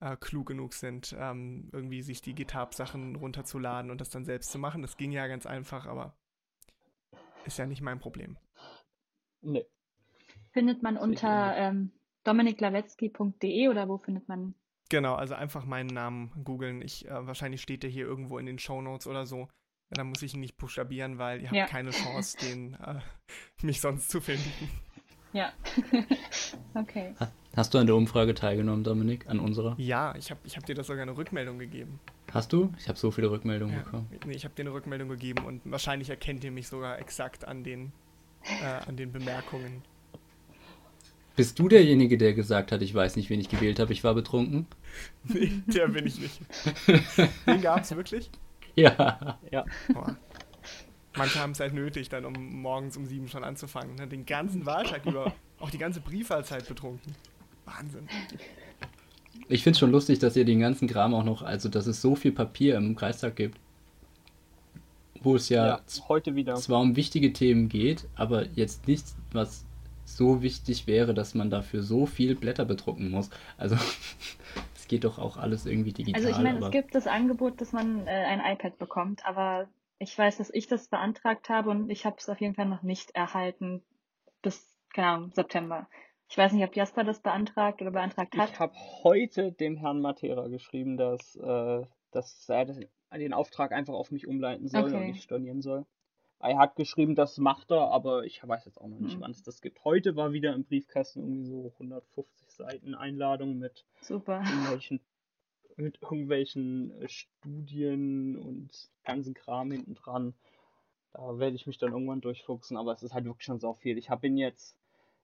[0.00, 4.58] äh, klug genug sind, ähm, irgendwie sich die GitHub-Sachen runterzuladen und das dann selbst zu
[4.58, 4.82] machen.
[4.82, 6.16] Das ging ja ganz einfach, aber
[7.44, 8.36] ist ja nicht mein Problem.
[9.40, 9.66] Nee.
[10.52, 11.90] Findet man unter ähm,
[12.24, 14.54] dominiklawetzki.de oder wo findet man?
[14.88, 16.82] Genau, also einfach meinen Namen googeln.
[16.82, 19.48] Ich, äh, wahrscheinlich steht der hier irgendwo in den Show Notes oder so.
[19.94, 21.66] Ja, dann muss ich ihn nicht buchstabieren, weil ihr habt ja.
[21.66, 23.00] keine Chance, den, äh,
[23.62, 24.50] mich sonst zu finden.
[25.32, 25.52] Ja.
[26.74, 27.14] okay.
[27.54, 29.74] Hast du an der Umfrage teilgenommen, Dominik, an unserer?
[29.78, 32.00] Ja, ich habe ich hab dir das sogar eine Rückmeldung gegeben.
[32.32, 32.72] Hast du?
[32.78, 33.82] Ich habe so viele Rückmeldungen ja.
[33.82, 34.08] bekommen.
[34.26, 37.62] Nee, ich habe dir eine Rückmeldung gegeben und wahrscheinlich erkennt ihr mich sogar exakt an
[37.62, 37.92] den,
[38.62, 39.82] äh, an den Bemerkungen.
[41.36, 44.14] Bist du derjenige, der gesagt hat, ich weiß nicht, wen ich gewählt habe, ich war
[44.14, 44.66] betrunken?
[45.24, 46.40] Nee, der bin ich nicht.
[47.46, 48.30] Den gab es wirklich?
[48.76, 49.38] Ja.
[49.50, 49.64] ja.
[49.92, 50.16] Boah.
[51.16, 53.94] Manche haben es halt nötig, dann um morgens um sieben schon anzufangen.
[53.94, 54.08] Ne?
[54.08, 57.14] Den ganzen Wahltag über, auch die ganze Briefwahlzeit betrunken.
[57.64, 58.08] Wahnsinn.
[59.48, 62.00] Ich finde es schon lustig, dass ihr den ganzen Kram auch noch, also dass es
[62.00, 63.58] so viel Papier im Kreistag gibt.
[65.22, 66.54] wo es ja, ja heute wieder.
[66.56, 69.64] zwar um wichtige Themen geht, aber jetzt nichts, was
[70.04, 73.30] so wichtig wäre, dass man dafür so viel Blätter bedrucken muss.
[73.56, 73.76] Also
[74.84, 76.26] es geht doch auch alles irgendwie digital.
[76.26, 79.66] Also ich meine, es gibt das Angebot, dass man äh, ein iPad bekommt, aber
[79.98, 82.82] ich weiß, dass ich das beantragt habe und ich habe es auf jeden Fall noch
[82.82, 83.82] nicht erhalten
[84.42, 85.88] bis, keine Ahnung, September.
[86.28, 88.50] Ich weiß nicht, ob Jasper das beantragt oder beantragt hat.
[88.50, 94.10] Ich habe heute dem Herrn Matera geschrieben, dass, äh, dass er den Auftrag einfach auf
[94.10, 94.96] mich umleiten soll okay.
[94.96, 95.86] und nicht stornieren soll.
[96.44, 99.22] Er hat geschrieben, das macht er, aber ich weiß jetzt auch noch nicht, mhm.
[99.22, 99.82] wann es das gibt.
[99.82, 104.42] Heute war wieder im Briefkasten irgendwie so 150 Seiten Einladung mit Super.
[104.44, 105.00] irgendwelchen,
[105.76, 110.34] mit irgendwelchen äh, Studien und ganzen Kram hinten dran.
[111.14, 113.96] Da werde ich mich dann irgendwann durchfuchsen, aber es ist halt wirklich schon so viel.
[113.96, 114.76] Ich habe ihn jetzt,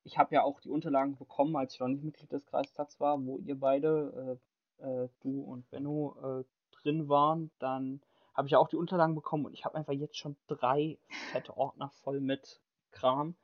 [0.04, 3.22] ich habe ja auch die Unterlagen bekommen, als ich noch nicht Mitglied des Kreistags war,
[3.26, 4.38] wo ihr beide,
[4.80, 6.44] äh, äh, du und Benno, äh,
[6.80, 7.50] drin waren.
[7.58, 8.00] Dann
[8.34, 10.98] habe ich auch die Unterlagen bekommen und ich habe einfach jetzt schon drei
[11.32, 13.36] fette Ordner voll mit Kram.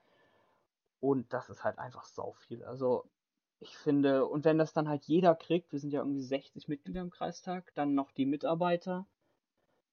[1.01, 2.65] Und das ist halt einfach sau viel.
[2.65, 3.05] Also
[3.61, 7.01] ich finde, und wenn das dann halt jeder kriegt, wir sind ja irgendwie 60 Mitglieder
[7.01, 9.07] im Kreistag, dann noch die Mitarbeiter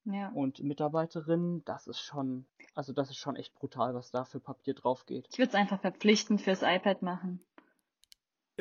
[0.05, 0.29] ja.
[0.29, 4.73] und Mitarbeiterinnen, das ist schon, also das ist schon echt brutal, was da für Papier
[4.73, 5.27] drauf geht.
[5.31, 7.45] Ich würde es einfach verpflichtend fürs iPad machen.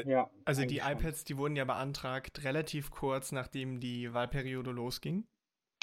[0.05, 0.31] Ja.
[0.45, 5.27] Also die iPads, die wurden ja beantragt relativ kurz nachdem die Wahlperiode losging.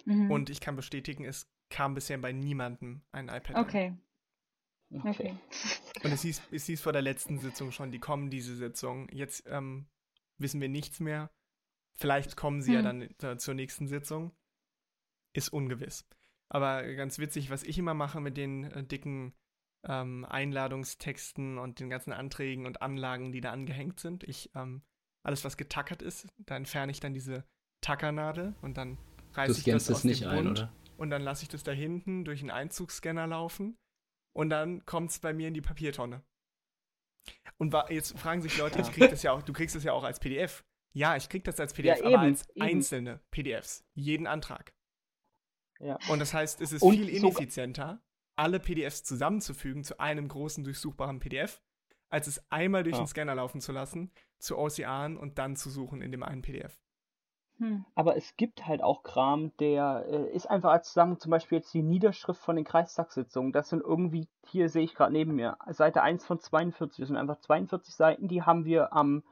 [0.06, 0.32] Mhm.
[0.32, 3.56] Und ich kann bestätigen, es kam bisher bei niemandem ein iPad.
[3.58, 3.94] Okay.
[4.92, 5.10] Okay.
[5.10, 5.36] okay.
[6.04, 9.08] Und es hieß, es hieß vor der letzten Sitzung schon, die kommen diese Sitzung.
[9.12, 9.88] Jetzt ähm,
[10.38, 11.30] wissen wir nichts mehr.
[11.96, 12.76] Vielleicht kommen sie hm.
[12.76, 14.32] ja dann äh, zur nächsten Sitzung.
[15.34, 16.08] Ist ungewiss.
[16.50, 19.36] Aber ganz witzig, was ich immer mache mit den äh, dicken
[19.88, 24.24] ähm, Einladungstexten und den ganzen Anträgen und Anlagen, die da angehängt sind.
[24.24, 24.82] Ich, ähm,
[25.24, 27.46] alles, was getackert ist, da entferne ich dann diese
[27.82, 28.98] Tackernadel und dann
[29.34, 30.74] reiße ich das aus nicht dem ein, Bund oder?
[30.98, 33.78] und dann lasse ich das da hinten durch einen Einzugsscanner laufen
[34.36, 36.24] und dann kommt es bei mir in die Papiertonne.
[37.58, 40.04] Und jetzt fragen sich Leute, ich krieg das ja auch, du kriegst das ja auch
[40.04, 40.64] als PDF.
[40.94, 42.62] Ja, ich krieg das als PDF, ja, eben, aber als eben.
[42.62, 43.86] einzelne PDFs.
[43.94, 44.74] Jeden Antrag.
[45.80, 45.98] Ja.
[46.10, 48.02] Und das heißt, es ist und viel ineffizienter,
[48.36, 51.62] alle PDFs zusammenzufügen zu einem großen durchsuchbaren PDF,
[52.10, 53.04] als es einmal durch ja.
[53.04, 56.80] den Scanner laufen zu lassen, zu Ocean und dann zu suchen in dem einen PDF.
[57.60, 57.84] Hm.
[57.94, 61.74] Aber es gibt halt auch Kram, der äh, ist einfach als Zusammenhang, zum Beispiel jetzt
[61.74, 63.52] die Niederschrift von den Kreistagssitzungen.
[63.52, 67.00] Das sind irgendwie, hier sehe ich gerade neben mir, Seite 1 von 42.
[67.00, 69.24] Das sind einfach 42 Seiten, die haben wir am,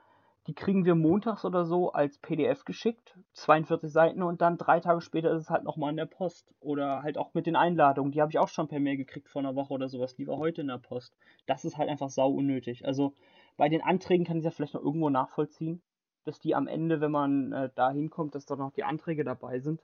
[0.47, 3.17] die kriegen wir montags oder so als PDF geschickt.
[3.33, 6.53] 42 Seiten und dann drei Tage später ist es halt nochmal in der Post.
[6.59, 8.11] Oder halt auch mit den Einladungen.
[8.11, 10.15] Die habe ich auch schon per Mail gekriegt vor einer Woche oder sowas.
[10.15, 11.15] Die war heute in der Post.
[11.45, 12.85] Das ist halt einfach sau unnötig.
[12.85, 13.13] Also
[13.55, 15.81] bei den Anträgen kann ich ja vielleicht noch irgendwo nachvollziehen
[16.27, 19.59] dass die am Ende, wenn man äh, da hinkommt, dass da noch die Anträge dabei
[19.59, 19.81] sind.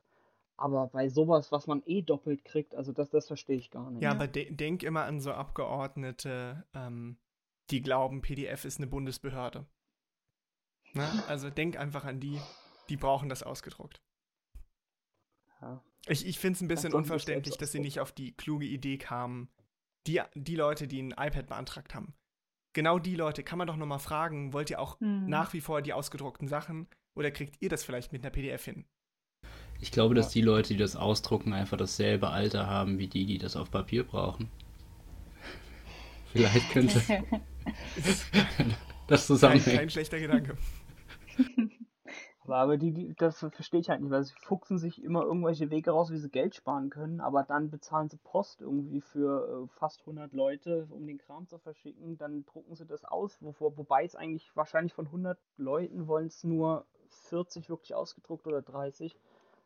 [0.55, 4.03] Aber bei sowas, was man eh doppelt kriegt, also das, das verstehe ich gar nicht.
[4.03, 7.17] Ja, aber de denk immer an so Abgeordnete, ähm,
[7.69, 9.65] die glauben, PDF ist eine Bundesbehörde.
[10.93, 11.11] Na?
[11.13, 11.23] Ne?
[11.27, 12.39] Also denk einfach an die,
[12.89, 14.01] die brauchen das ausgedruckt.
[15.61, 15.81] Ja.
[16.07, 19.49] Ich, ich finde es ein bisschen unverständlich, dass sie nicht auf die kluge Idee kamen,
[20.05, 22.13] die, die Leute, die ein iPad beantragt haben,
[22.73, 25.27] genau die Leute kann man doch nochmal fragen, wollt ihr auch mhm.
[25.27, 28.85] nach wie vor die ausgedruckten Sachen oder kriegt ihr das vielleicht mit einer PDF hin?
[29.79, 33.37] Ich glaube, dass die Leute, die das ausdrucken, einfach dasselbe Alter haben wie die, die
[33.37, 34.49] das auf Papier brauchen.
[36.31, 37.01] Vielleicht könnte
[39.07, 39.65] das zusammenhängen.
[39.65, 40.57] Kein, kein schlechter Gedanke.
[42.45, 45.91] Aber, die, die, das verstehe ich halt nicht, weil sie fuchsen sich immer irgendwelche Wege
[45.91, 50.01] raus, wie sie Geld sparen können, aber dann bezahlen sie Post irgendwie für äh, fast
[50.01, 54.15] 100 Leute, um den Kram zu verschicken, dann drucken sie das aus, wovor, wobei es
[54.15, 56.85] eigentlich wahrscheinlich von 100 Leuten wollen es nur
[57.29, 59.15] 40 wirklich ausgedruckt oder 30.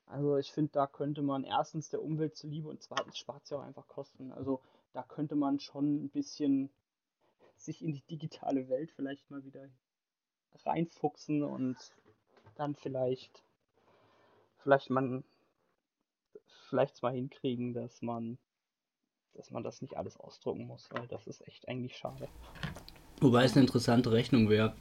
[0.05, 3.57] Also ich finde, da könnte man erstens der Umwelt zuliebe und zweitens spart es ja
[3.57, 4.31] auch einfach Kosten.
[4.31, 4.61] Also
[4.93, 6.69] da könnte man schon ein bisschen
[7.57, 9.67] sich in die digitale Welt vielleicht mal wieder
[10.63, 11.75] reinfuchsen und
[12.57, 13.43] dann vielleicht,
[14.63, 15.23] vielleicht man,
[16.69, 18.37] vielleicht mal hinkriegen, dass man,
[19.33, 22.27] dass man das nicht alles ausdrucken muss, weil das ist echt eigentlich schade.
[23.19, 24.75] Wobei es eine interessante Rechnung wäre,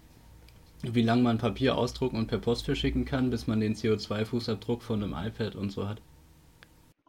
[0.82, 5.02] wie lange man Papier ausdrucken und per Post verschicken kann, bis man den CO2-Fußabdruck von
[5.02, 6.02] einem iPad und so hat.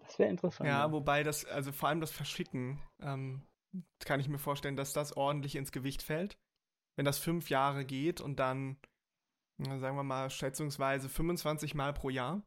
[0.02, 0.68] Das wäre interessant.
[0.68, 3.44] Ja, ja, wobei das, also vor allem das Verschicken, ähm,
[4.00, 6.38] kann ich mir vorstellen, dass das ordentlich ins Gewicht fällt.
[6.96, 8.78] Wenn das fünf Jahre geht und dann
[9.58, 12.42] sagen wir mal, schätzungsweise 25 Mal pro Jahr.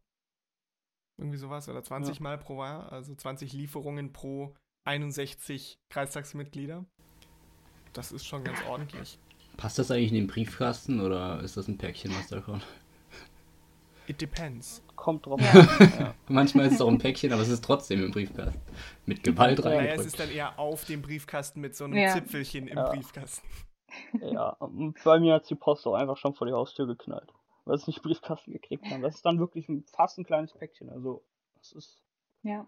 [1.18, 2.22] Irgendwie sowas, oder 20 ja.
[2.22, 6.86] Mal pro Jahr, also 20 Lieferungen pro 61 Kreistagsmitglieder.
[7.92, 9.18] Das ist schon ganz ordentlich.
[9.56, 12.64] Passt das eigentlich in den Briefkasten oder ist das ein Päckchen, was da kommt?
[14.06, 14.82] It depends.
[14.96, 15.88] Kommt drauf ja.
[16.00, 16.14] ja.
[16.28, 18.60] Manchmal ist es auch ein Päckchen, aber es ist trotzdem im Briefkasten.
[19.06, 19.76] Mit Gewalt rein.
[19.76, 22.12] Naja, es ist dann eher auf dem Briefkasten mit so einem ja.
[22.12, 23.46] Zipfelchen im Briefkasten.
[24.20, 24.56] Ja,
[25.04, 27.32] bei mir hat die Post auch einfach schon vor die Haustür geknallt.
[27.64, 29.02] Weil es nicht Briefkasten gekriegt haben.
[29.02, 30.90] Das ist dann wirklich fast ein kleines Päckchen.
[30.90, 31.22] Also,
[31.58, 32.02] das ist.
[32.42, 32.66] Ja.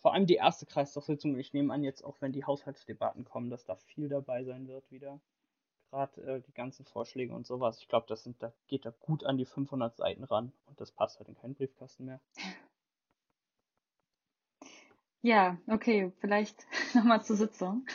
[0.00, 1.38] Vor allem die erste Kreistagssitzung.
[1.38, 4.90] Ich nehme an, jetzt auch wenn die Haushaltsdebatten kommen, dass da viel dabei sein wird
[4.90, 5.20] wieder
[5.90, 7.78] gerade äh, die ganzen Vorschläge und sowas.
[7.80, 10.92] Ich glaube, das sind, da geht da gut an die 500 Seiten ran und das
[10.92, 12.20] passt halt in keinen Briefkasten mehr.
[15.22, 17.86] Ja, okay, vielleicht nochmal zur Sitzung.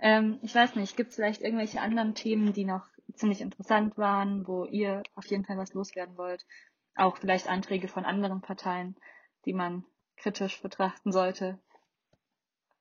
[0.00, 4.46] Ähm, ich weiß nicht, gibt es vielleicht irgendwelche anderen Themen, die noch ziemlich interessant waren,
[4.46, 6.46] wo ihr auf jeden Fall was loswerden wollt?
[6.94, 8.96] Auch vielleicht Anträge von anderen Parteien,
[9.44, 9.84] die man
[10.16, 11.58] kritisch betrachten sollte.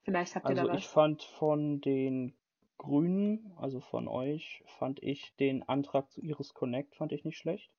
[0.04, 0.80] Vielleicht habt ihr also da was.
[0.80, 2.34] Ich fand von den
[2.78, 7.72] Grünen, also von euch, fand ich den Antrag zu Iris Connect fand ich nicht schlecht,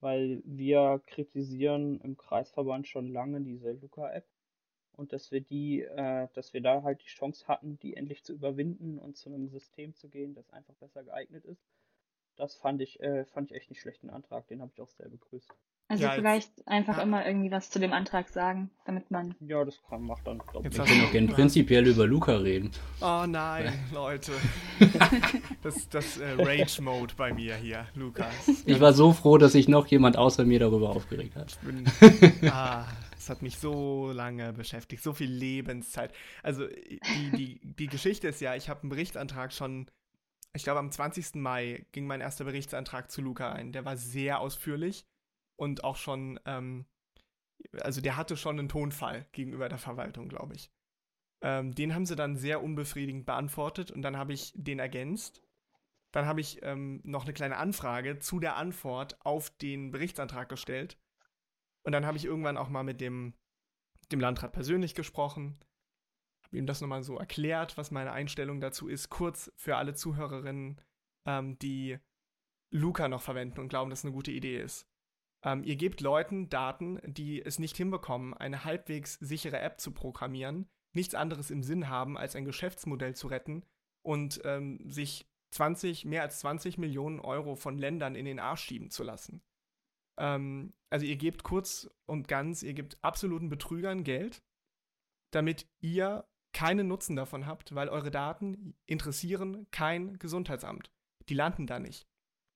[0.00, 4.26] weil wir kritisieren im Kreisverband schon lange diese Luca-App
[4.96, 8.32] und dass wir die, äh, dass wir da halt die Chance hatten, die endlich zu
[8.32, 11.64] überwinden und zu einem System zu gehen, das einfach besser geeignet ist.
[12.36, 15.08] Das fand ich, äh, fand ich echt nicht schlechten Antrag, den habe ich auch sehr
[15.08, 15.54] begrüßt.
[15.86, 17.02] Also ja, vielleicht einfach ja.
[17.02, 19.34] immer irgendwie was zu dem Antrag sagen, damit man.
[19.40, 20.76] Ja, das kann, macht dann, glaube ich.
[20.76, 22.70] Wir können auch gerne prinzipiell über Luca reden.
[23.02, 24.32] Oh nein, Leute.
[25.62, 28.32] das das äh, Rage-Mode bei mir hier, Lukas.
[28.64, 31.58] Ich war so froh, dass sich noch jemand außer mir darüber aufgeregt hat.
[31.60, 31.84] Bin,
[32.50, 32.86] ah,
[33.24, 36.14] das hat mich so lange beschäftigt, so viel Lebenszeit.
[36.42, 39.90] Also die, die, die Geschichte ist ja, ich habe einen Berichtsantrag schon
[40.54, 41.34] ich glaube, am 20.
[41.34, 43.72] Mai ging mein erster Berichtsantrag zu Luca ein.
[43.72, 45.04] Der war sehr ausführlich
[45.56, 46.86] und auch schon, ähm,
[47.80, 50.70] also der hatte schon einen Tonfall gegenüber der Verwaltung, glaube ich.
[51.42, 55.42] Ähm, den haben sie dann sehr unbefriedigend beantwortet und dann habe ich den ergänzt.
[56.12, 60.96] Dann habe ich ähm, noch eine kleine Anfrage zu der Antwort auf den Berichtsantrag gestellt.
[61.84, 63.34] Und dann habe ich irgendwann auch mal mit dem,
[64.10, 65.58] dem Landrat persönlich gesprochen,
[66.44, 70.80] habe ihm das nochmal so erklärt, was meine Einstellung dazu ist, kurz für alle Zuhörerinnen,
[71.26, 71.98] ähm, die
[72.70, 74.88] Luca noch verwenden und glauben, dass es eine gute Idee ist.
[75.44, 80.68] Ähm, ihr gebt Leuten Daten, die es nicht hinbekommen, eine halbwegs sichere App zu programmieren,
[80.94, 83.64] nichts anderes im Sinn haben, als ein Geschäftsmodell zu retten
[84.02, 88.90] und ähm, sich 20, mehr als 20 Millionen Euro von Ländern in den Arsch schieben
[88.90, 89.42] zu lassen.
[90.18, 94.42] Ähm, also ihr gebt kurz und ganz, ihr gebt absoluten Betrügern Geld,
[95.32, 100.92] damit ihr keinen Nutzen davon habt, weil eure Daten interessieren kein Gesundheitsamt.
[101.28, 102.06] Die landen da nicht.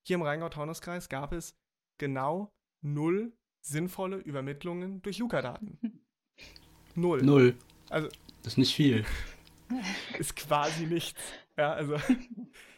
[0.07, 1.57] Hier im Rheingau-Taunus-Kreis gab es
[1.99, 5.79] genau null sinnvolle Übermittlungen durch Luca-Daten.
[6.95, 7.23] Null.
[7.23, 7.57] Null.
[7.91, 8.09] Also.
[8.43, 9.05] Das ist nicht viel.
[10.19, 11.21] Ist quasi nichts.
[11.57, 11.97] Ja, also.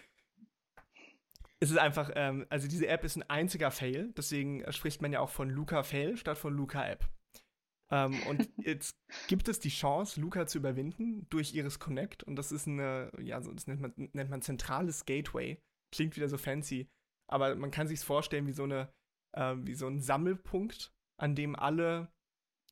[1.60, 5.20] es ist einfach, ähm, also diese App ist ein einziger Fail, deswegen spricht man ja
[5.20, 7.08] auch von Luca Fail statt von Luca App.
[7.90, 8.96] Ähm, und jetzt
[9.28, 13.40] gibt es die Chance, Luca zu überwinden durch Iris Connect und das ist eine, ja,
[13.42, 15.60] so, das nennt man, nennt man zentrales Gateway.
[15.92, 16.88] Klingt wieder so fancy,
[17.28, 18.92] aber man kann sich vorstellen wie so eine
[19.32, 22.12] äh, wie so ein Sammelpunkt, an dem alle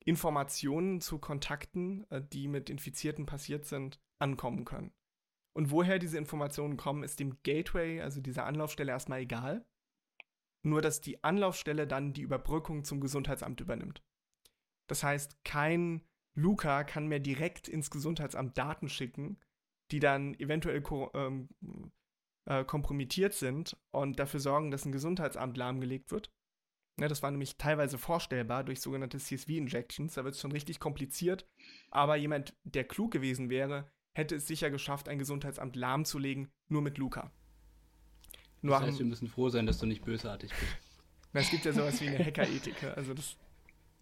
[0.04, 4.92] Informationen zu Kontakten, äh, die mit Infizierten passiert sind, ankommen können.
[5.58, 9.66] Und woher diese Informationen kommen, ist dem Gateway, also dieser Anlaufstelle, erstmal egal.
[10.62, 14.00] Nur, dass die Anlaufstelle dann die Überbrückung zum Gesundheitsamt übernimmt.
[14.86, 19.40] Das heißt, kein Luca kann mehr direkt ins Gesundheitsamt Daten schicken,
[19.90, 20.80] die dann eventuell
[21.14, 21.48] ähm,
[22.44, 26.30] äh, kompromittiert sind und dafür sorgen, dass ein Gesundheitsamt lahmgelegt wird,
[26.98, 30.14] ja, ne, das war nämlich teilweise vorstellbar durch sogenannte CSV-Injections.
[30.14, 31.48] Da wird es schon richtig kompliziert.
[31.90, 36.98] Aber jemand, der klug gewesen wäre, hätte es sicher geschafft, ein Gesundheitsamt lahmzulegen, nur mit
[36.98, 37.30] Luca.
[38.60, 40.76] Nur das heißt, wir müssen froh sein, dass du nicht bösartig bist.
[41.32, 42.82] Na, es gibt ja sowas wie eine Hackerethik.
[42.82, 42.94] Ne?
[42.96, 43.36] Also das,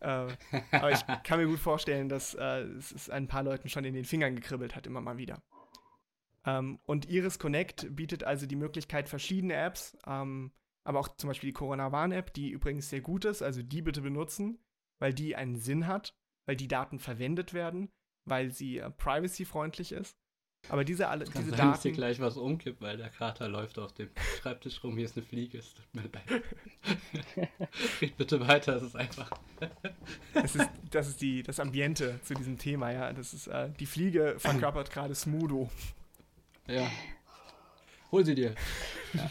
[0.01, 0.27] äh,
[0.73, 4.05] aber ich kann mir gut vorstellen, dass äh, es ein paar Leuten schon in den
[4.05, 5.43] Fingern gekribbelt hat, immer mal wieder.
[6.45, 10.53] Ähm, und Iris Connect bietet also die Möglichkeit, verschiedene Apps ähm,
[10.87, 14.61] aber auch zum Beispiel die Corona-Warn-App, die übrigens sehr gut ist, also die bitte benutzen,
[15.01, 16.15] weil die einen Sinn hat,
[16.47, 17.91] weil die Daten verwendet werden,
[18.27, 20.17] weil sie äh, privacy-freundlich ist.
[20.69, 21.71] Aber diese alle, diese sein, Daten.
[21.73, 24.11] Dass hier gleich was umkippt, weil der Krater läuft auf dem
[24.41, 24.97] Schreibtisch rum.
[24.97, 25.59] Hier ist eine Fliege.
[25.59, 27.49] Es tut mir leid.
[28.01, 28.77] Red bitte weiter.
[28.77, 29.31] Es ist einfach.
[30.35, 33.13] es ist, das ist die, das Ambiente zu diesem Thema, ja.
[33.13, 35.71] Das ist äh, die Fliege verkörpert gerade Smudo.
[36.67, 36.91] Ja.
[38.11, 38.55] Hol sie dir.
[39.13, 39.31] Ja.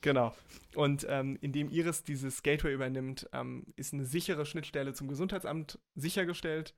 [0.00, 0.34] Genau.
[0.74, 6.74] Und ähm, indem Iris dieses Gateway übernimmt, ähm, ist eine sichere Schnittstelle zum Gesundheitsamt sichergestellt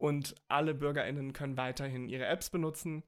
[0.00, 3.02] und alle BürgerInnen können weiterhin ihre Apps benutzen,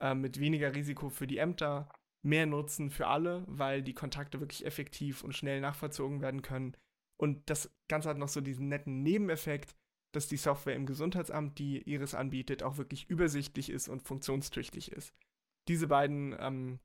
[0.00, 1.88] äh, mit weniger Risiko für die Ämter,
[2.22, 6.76] mehr Nutzen für alle, weil die Kontakte wirklich effektiv und schnell nachvollzogen werden können
[7.20, 9.74] Und das Ganze hat noch so diesen netten Nebeneffekt,
[10.14, 15.14] dass die Software im Gesundheitsamt, die Iris anbietet, auch wirklich übersichtlich ist und funktionstüchtig ist.
[15.68, 16.80] Diese beiden ähm,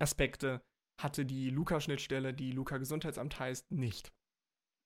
[0.00, 0.62] Aspekte
[1.00, 4.12] hatte die Luca-Schnittstelle, die Luca Gesundheitsamt heißt, nicht.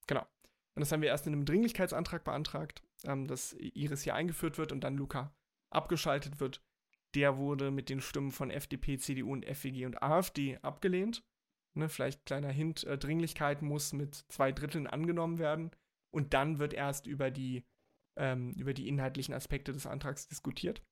[0.06, 0.26] Genau.
[0.74, 4.72] Und das haben wir erst in einem Dringlichkeitsantrag beantragt, ähm, dass Iris hier eingeführt wird
[4.72, 5.34] und dann Luca
[5.70, 6.62] abgeschaltet wird.
[7.14, 11.24] Der wurde mit den Stimmen von FDP, CDU und FWG und AfD abgelehnt.
[11.74, 15.70] Ne, vielleicht kleiner Hint, äh, Dringlichkeit muss mit zwei Dritteln angenommen werden.
[16.12, 17.64] Und dann wird erst über die,
[18.16, 20.82] ähm, über die inhaltlichen Aspekte des Antrags diskutiert.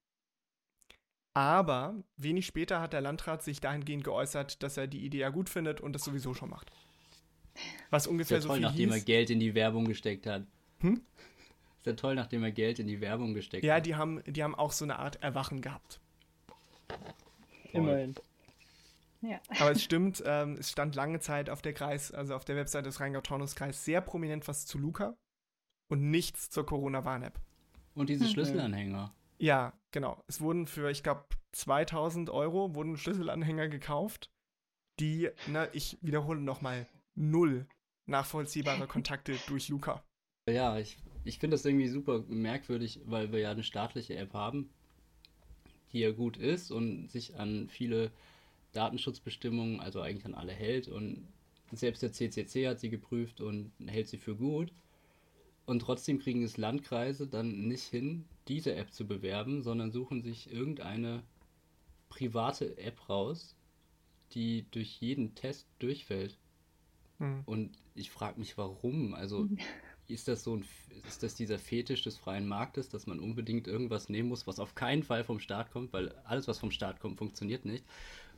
[1.35, 5.49] Aber wenig später hat der Landrat sich dahingehend geäußert, dass er die Idee ja gut
[5.49, 6.73] findet und das sowieso schon macht.
[7.91, 9.01] Was ungefähr ja toll, so viel nachdem hieß.
[9.01, 10.47] er Geld in die Werbung gesteckt hat.
[10.81, 11.03] Hm?
[11.79, 13.79] Ist ja toll, nachdem er Geld in die Werbung gesteckt ja, hat.
[13.79, 16.01] Ja, die haben, die haben auch so eine Art Erwachen gehabt.
[17.73, 18.15] Immerhin.
[19.21, 19.41] Ja.
[19.59, 22.85] Aber es stimmt, ähm, es stand lange Zeit auf der Kreis, also auf der Webseite
[22.85, 25.17] des Rheingau-Taunus-Kreis sehr prominent was zu Luca
[25.89, 27.41] und nichts zur Corona-Warn-App.
[27.95, 28.29] Und diese mhm.
[28.29, 29.15] Schlüsselanhänger.
[29.39, 30.23] Ja, genau.
[30.27, 34.31] Es wurden für, ich glaube, 2000 Euro wurden Schlüsselanhänger gekauft,
[35.01, 37.67] die, ne, ich wiederhole nochmal, null
[38.07, 40.03] nachvollziehbare Kontakte durch Luca.
[40.49, 44.71] Ja, ich, ich finde das irgendwie super merkwürdig, weil wir ja eine staatliche App haben,
[45.93, 48.11] die ja gut ist und sich an viele
[48.73, 50.89] Datenschutzbestimmungen, also eigentlich an alle hält.
[50.89, 51.27] Und
[51.73, 54.73] selbst der CCC hat sie geprüft und hält sie für gut.
[55.67, 60.51] Und trotzdem kriegen es Landkreise dann nicht hin, diese App zu bewerben, sondern suchen sich
[60.51, 61.23] irgendeine
[62.09, 63.55] private App raus,
[64.33, 66.39] die durch jeden Test durchfällt.
[67.19, 67.43] Mhm.
[67.45, 69.15] Und ich frage mich, warum.
[69.15, 69.49] Also
[70.09, 70.65] ist das so ein,
[71.07, 74.75] ist das dieser Fetisch des freien Marktes, dass man unbedingt irgendwas nehmen muss, was auf
[74.75, 77.85] keinen Fall vom Staat kommt, weil alles, was vom Staat kommt, funktioniert nicht.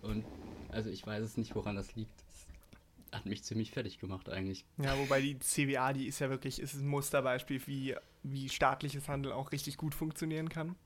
[0.02, 0.24] Und
[0.70, 2.12] also ich weiß es nicht, woran das liegt.
[2.28, 4.64] Das hat mich ziemlich fertig gemacht eigentlich.
[4.78, 9.34] Ja, wobei die CWA, die ist ja wirklich, ist ein Musterbeispiel, wie, wie staatliches Handeln
[9.34, 10.76] auch richtig gut funktionieren kann.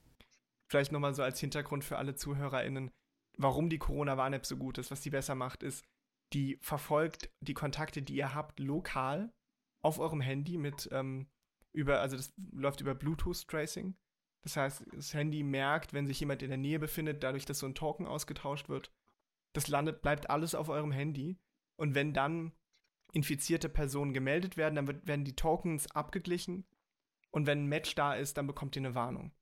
[0.71, 2.91] Vielleicht nochmal so als Hintergrund für alle ZuhörerInnen,
[3.39, 5.85] warum die Corona-Warn-App so gut ist, was die besser macht, ist,
[6.33, 9.31] die verfolgt die Kontakte, die ihr habt, lokal
[9.85, 11.27] auf eurem Handy mit ähm,
[11.73, 13.97] über, also das läuft über Bluetooth-Tracing.
[14.43, 17.67] Das heißt, das Handy merkt, wenn sich jemand in der Nähe befindet, dadurch, dass so
[17.67, 18.93] ein Token ausgetauscht wird.
[19.53, 21.39] Das landet, bleibt alles auf eurem Handy.
[21.77, 22.53] Und wenn dann
[23.13, 26.67] infizierte Personen gemeldet werden, dann wird, werden die Tokens abgeglichen.
[27.31, 29.33] Und wenn ein Match da ist, dann bekommt ihr eine Warnung.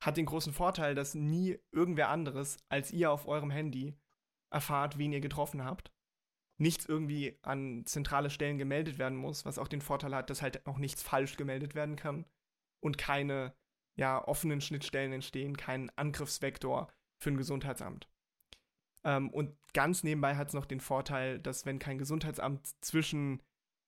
[0.00, 3.98] Hat den großen Vorteil, dass nie irgendwer anderes als ihr auf eurem Handy
[4.50, 5.92] erfahrt, wen ihr getroffen habt
[6.58, 10.66] nichts irgendwie an zentrale Stellen gemeldet werden muss, was auch den Vorteil hat, dass halt
[10.66, 12.26] auch nichts falsch gemeldet werden kann
[12.80, 13.54] und keine
[13.96, 16.88] ja, offenen Schnittstellen entstehen, kein Angriffsvektor
[17.20, 18.08] für ein Gesundheitsamt.
[19.04, 23.42] Ähm, und ganz nebenbei hat es noch den Vorteil, dass wenn kein Gesundheitsamt zwischen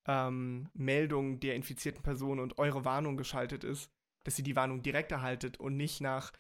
[0.07, 3.91] ähm, Meldung der infizierten Person und eure Warnung geschaltet ist,
[4.25, 6.33] dass ihr die Warnung direkt erhaltet und nicht nach,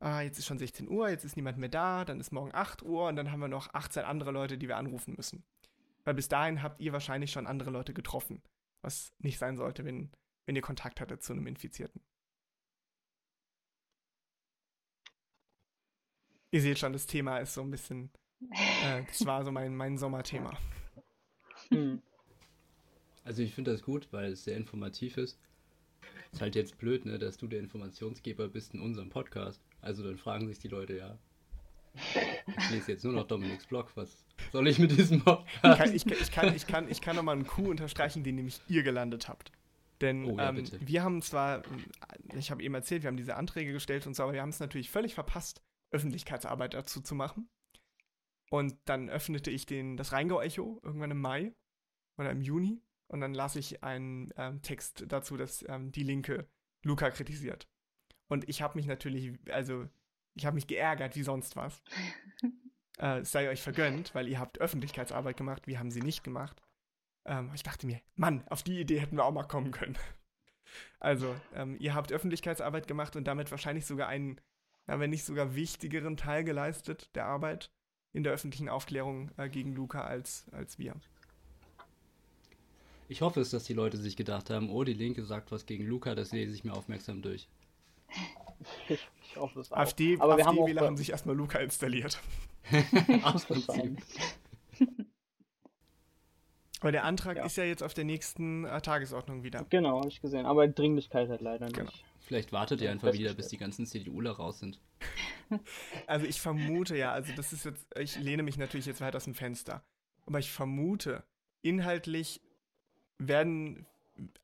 [0.00, 2.82] ah, jetzt ist schon 16 Uhr, jetzt ist niemand mehr da, dann ist morgen 8
[2.82, 5.44] Uhr und dann haben wir noch 18 andere Leute, die wir anrufen müssen.
[6.08, 8.40] Weil bis dahin habt ihr wahrscheinlich schon andere Leute getroffen.
[8.82, 10.10] Was nicht sein sollte, wenn,
[10.46, 12.00] wenn ihr Kontakt hattet zu einem Infizierten.
[16.50, 18.10] Ihr seht schon, das Thema ist so ein bisschen.
[18.52, 20.56] Äh, das war so mein, mein Sommerthema.
[21.68, 22.00] Hm.
[23.24, 25.38] Also ich finde das gut, weil es sehr informativ ist.
[26.32, 29.60] Ist halt jetzt blöd, ne, dass du der Informationsgeber bist in unserem Podcast.
[29.82, 31.18] Also dann fragen sich die Leute ja,
[32.56, 33.90] ich lese jetzt nur noch Dominiks Blog.
[33.94, 35.46] Was soll ich mit diesem Podcast?
[35.62, 38.60] Ich kann, ich, ich, kann, ich, kann, ich kann nochmal einen Coup unterstreichen, den nämlich
[38.68, 39.52] ihr gelandet habt.
[40.00, 41.62] Denn oh, ja, ähm, wir haben zwar,
[42.34, 44.60] ich habe eben erzählt, wir haben diese Anträge gestellt und so, aber wir haben es
[44.60, 47.48] natürlich völlig verpasst, Öffentlichkeitsarbeit dazu zu machen.
[48.50, 51.54] Und dann öffnete ich den, das Rheingau-Echo irgendwann im Mai
[52.16, 56.48] oder im Juni und dann las ich einen ähm, Text dazu, dass ähm, die Linke
[56.84, 57.68] Luca kritisiert.
[58.28, 59.88] Und ich habe mich natürlich, also
[60.38, 61.82] ich habe mich geärgert wie sonst was.
[62.98, 66.62] äh, es sei euch vergönnt, weil ihr habt Öffentlichkeitsarbeit gemacht, wir haben sie nicht gemacht.
[67.26, 69.98] Ähm, ich dachte mir, Mann, auf die Idee hätten wir auch mal kommen können.
[71.00, 74.38] Also, ähm, ihr habt Öffentlichkeitsarbeit gemacht und damit wahrscheinlich sogar einen,
[74.86, 77.72] ja, wenn nicht sogar wichtigeren Teil geleistet der Arbeit
[78.12, 80.94] in der öffentlichen Aufklärung äh, gegen Luca als, als wir.
[83.08, 85.86] Ich hoffe es, dass die Leute sich gedacht haben, oh, die Linke sagt was gegen
[85.86, 87.48] Luca, das lese ich mir aufmerksam durch.
[88.88, 89.76] Ich, ich hoffe es auch.
[89.76, 92.20] AfD, Aber AfD haben, Wähler haben sich erstmal Luca installiert.
[96.80, 97.44] Aber der Antrag ja.
[97.44, 99.66] ist ja jetzt auf der nächsten äh, Tagesordnung wieder.
[99.68, 100.46] Genau, habe ich gesehen.
[100.46, 101.76] Aber Dringlichkeit halt leider nicht.
[101.76, 101.90] Genau.
[102.20, 104.80] Vielleicht wartet ihr einfach wieder, bis die ganzen CDUler raus sind.
[106.06, 109.24] Also ich vermute ja, also das ist jetzt, ich lehne mich natürlich jetzt weit aus
[109.24, 109.82] dem Fenster.
[110.26, 111.24] Aber ich vermute,
[111.62, 112.42] inhaltlich
[113.16, 113.86] werden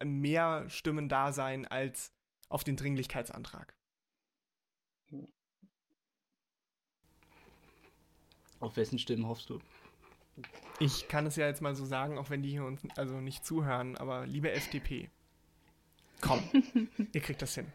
[0.02, 2.14] mehr Stimmen da sein als
[2.48, 3.73] auf den Dringlichkeitsantrag.
[8.64, 9.60] Auf wessen Stimmen hoffst du?
[10.78, 13.44] Ich kann es ja jetzt mal so sagen, auch wenn die hier uns also nicht
[13.44, 15.10] zuhören, aber liebe FDP,
[16.22, 16.42] komm,
[17.12, 17.70] ihr kriegt das hin.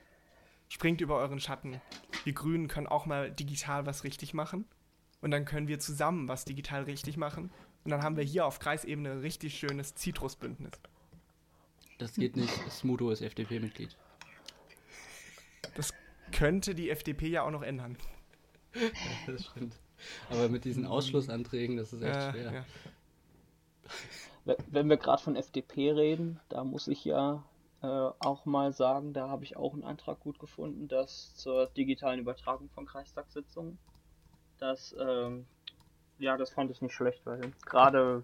[0.67, 1.79] Springt über euren Schatten.
[2.23, 4.65] Wir Grünen können auch mal digital was richtig machen.
[5.21, 7.51] Und dann können wir zusammen was digital richtig machen.
[7.83, 10.71] Und dann haben wir hier auf Kreisebene ein richtig schönes Zitrusbündnis.
[11.99, 12.53] Das geht nicht.
[12.71, 13.95] Smudo ist FDP-Mitglied.
[15.75, 15.93] Das
[16.31, 17.95] könnte die FDP ja auch noch ändern.
[18.75, 19.75] Ja, das stimmt.
[20.30, 22.54] Aber mit diesen Ausschlussanträgen, das ist echt äh, schwer.
[22.54, 22.66] Ja.
[24.68, 27.43] Wenn wir gerade von FDP reden, da muss ich ja
[27.82, 32.20] äh, auch mal sagen, da habe ich auch einen Antrag gut gefunden, dass zur digitalen
[32.20, 33.78] Übertragung von Kreistagssitzungen.
[34.58, 35.45] Das, ähm,
[36.18, 38.24] ja, das fand ich nicht schlecht, weil gerade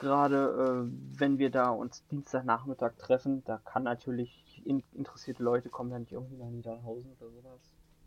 [0.00, 5.90] gerade äh, wenn wir da uns Dienstagnachmittag treffen, da kann natürlich in, interessierte Leute kommen
[5.90, 7.60] dann nicht irgendwie nach Niederhausen oder sowas.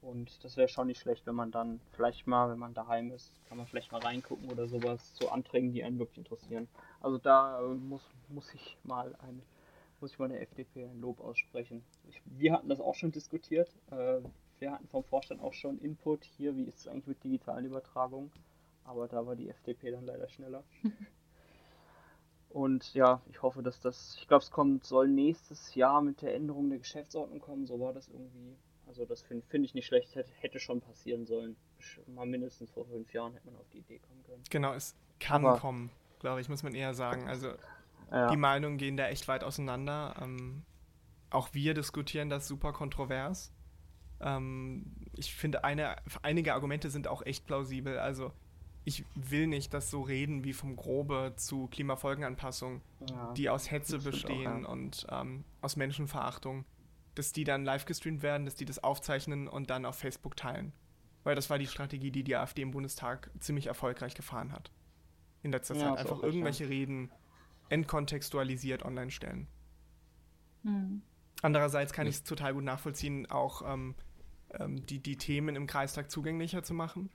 [0.04, 3.32] Und das wäre schon nicht schlecht, wenn man dann vielleicht mal, wenn man daheim ist,
[3.48, 6.68] kann man vielleicht mal reingucken oder sowas zu Anträgen, die einen wirklich interessieren.
[7.00, 9.42] Also da äh, muss, muss ich mal ein,
[10.02, 11.86] muss ich mal der FDP ein Lob aussprechen.
[12.10, 13.70] Ich, wir hatten das auch schon diskutiert.
[13.92, 14.20] Äh,
[14.60, 18.32] wir hatten vom Vorstand auch schon Input hier, wie ist es eigentlich mit digitalen Übertragungen.
[18.84, 20.64] Aber da war die FDP dann leider schneller.
[22.50, 26.36] Und ja, ich hoffe, dass das, ich glaube, es kommt, soll nächstes Jahr mit der
[26.36, 27.66] Änderung der Geschäftsordnung kommen.
[27.66, 28.58] So war das irgendwie.
[28.88, 31.56] Also das finde find ich nicht schlecht, hätte, hätte schon passieren sollen.
[32.08, 34.44] Mal mindestens vor fünf Jahren hätte man auf die Idee kommen können.
[34.50, 37.28] Genau, es kann Aber, kommen, glaube ich, muss man eher sagen.
[37.28, 37.54] Also
[38.12, 38.30] ja.
[38.30, 40.16] die Meinungen gehen da echt weit auseinander.
[40.22, 40.64] Ähm,
[41.30, 43.52] auch wir diskutieren das super kontrovers.
[44.20, 47.98] Ähm, ich finde, eine, einige Argumente sind auch echt plausibel.
[48.00, 48.32] Also
[48.86, 54.00] ich will nicht das so reden wie vom Grobe zu Klimafolgenanpassung, ja, die aus Hetze
[54.00, 54.70] bestehen auch, ja.
[54.70, 56.66] und ähm, aus Menschenverachtung,
[57.16, 60.74] dass die dann live gestreamt werden, dass die das aufzeichnen und dann auf Facebook teilen.
[61.24, 64.72] Weil das war die Strategie, die die AfD im Bundestag ziemlich erfolgreich gefahren hat.
[65.42, 66.00] In letzter ja, Zeit.
[66.00, 67.12] Einfach irgendwelche Reden
[67.70, 69.48] entkontextualisiert online stellen.
[70.64, 71.02] Mhm.
[71.42, 73.96] Andererseits kann ich es total gut nachvollziehen, auch ähm,
[74.52, 77.10] ähm, die, die Themen im Kreistag zugänglicher zu machen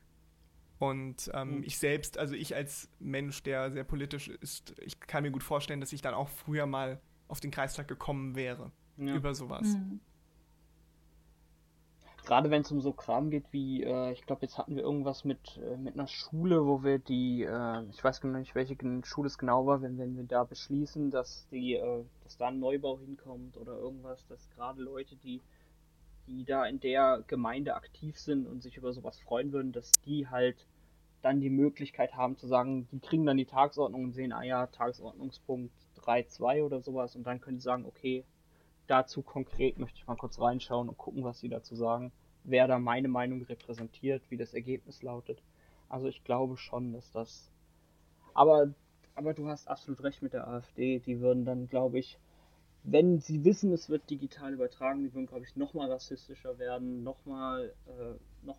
[0.78, 1.62] und ähm, mhm.
[1.64, 5.80] ich selbst, also ich als Mensch, der sehr politisch ist, ich kann mir gut vorstellen,
[5.80, 9.16] dass ich dann auch früher mal auf den Kreistag gekommen wäre ja.
[9.16, 9.66] über sowas.
[9.66, 10.00] Mhm.
[12.24, 15.24] Gerade wenn es um so Kram geht wie, äh, ich glaube, jetzt hatten wir irgendwas
[15.24, 19.28] mit, äh, mit einer Schule, wo wir die, äh, ich weiß gar nicht, welche Schule
[19.28, 22.98] es genau war, wenn, wenn wir da beschließen, dass die, äh, dass da ein Neubau
[22.98, 25.40] hinkommt oder irgendwas, dass gerade Leute, die
[26.28, 30.28] die da in der Gemeinde aktiv sind und sich über sowas freuen würden, dass die
[30.28, 30.66] halt
[31.22, 34.66] dann die Möglichkeit haben zu sagen, die kriegen dann die Tagesordnung und sehen, ah ja,
[34.66, 38.24] Tagesordnungspunkt 3.2 oder sowas und dann können sie sagen, okay,
[38.88, 42.12] dazu konkret möchte ich mal kurz reinschauen und gucken, was sie dazu sagen,
[42.44, 45.42] wer da meine Meinung repräsentiert, wie das Ergebnis lautet.
[45.88, 47.50] Also ich glaube schon, dass das.
[48.34, 48.72] Aber,
[49.14, 52.18] aber du hast absolut recht mit der AfD, die würden dann, glaube ich,
[52.84, 57.74] wenn sie wissen, es wird digital übertragen, die würden, glaube ich, nochmal rassistischer werden, nochmal
[57.86, 58.58] äh, noch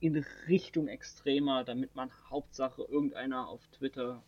[0.00, 4.22] in Richtung extremer, damit man Hauptsache irgendeiner auf Twitter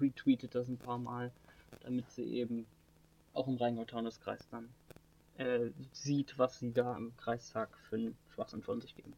[0.00, 1.32] retweetet das ein paar Mal,
[1.80, 2.66] damit sie eben
[3.34, 4.68] auch im Rheingau-Taunus-Kreis dann
[5.36, 9.12] äh, sieht, was sie da im Kreistag für einen Schwachsinn von sich geben.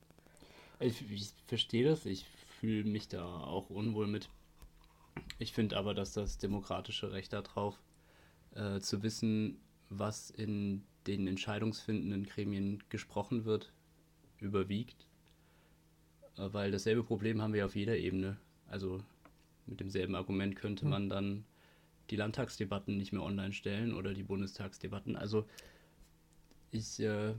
[0.80, 2.26] Ich, ich verstehe das, ich
[2.60, 4.28] fühle mich da auch unwohl mit.
[5.38, 7.80] Ich finde aber, dass das demokratische Recht darauf
[8.54, 13.72] äh, zu wissen, was in den entscheidungsfindenden Gremien gesprochen wird,
[14.40, 15.06] überwiegt.
[16.36, 18.36] Äh, weil dasselbe Problem haben wir auf jeder Ebene.
[18.68, 19.02] Also
[19.66, 20.90] mit demselben Argument könnte hm.
[20.90, 21.44] man dann
[22.10, 25.16] die Landtagsdebatten nicht mehr online stellen oder die Bundestagsdebatten.
[25.16, 25.46] Also
[26.70, 27.34] ich, äh,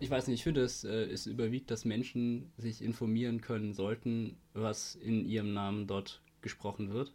[0.00, 4.36] ich weiß nicht, ich finde, es, äh, es überwiegt, dass Menschen sich informieren können sollten,
[4.52, 7.12] was in ihrem Namen dort gesprochen wird.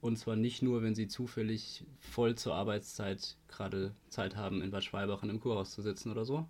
[0.00, 4.82] Und zwar nicht nur, wenn sie zufällig voll zur Arbeitszeit gerade Zeit haben, in Bad
[4.82, 6.48] Schwalbach in einem Kurhaus zu sitzen oder so.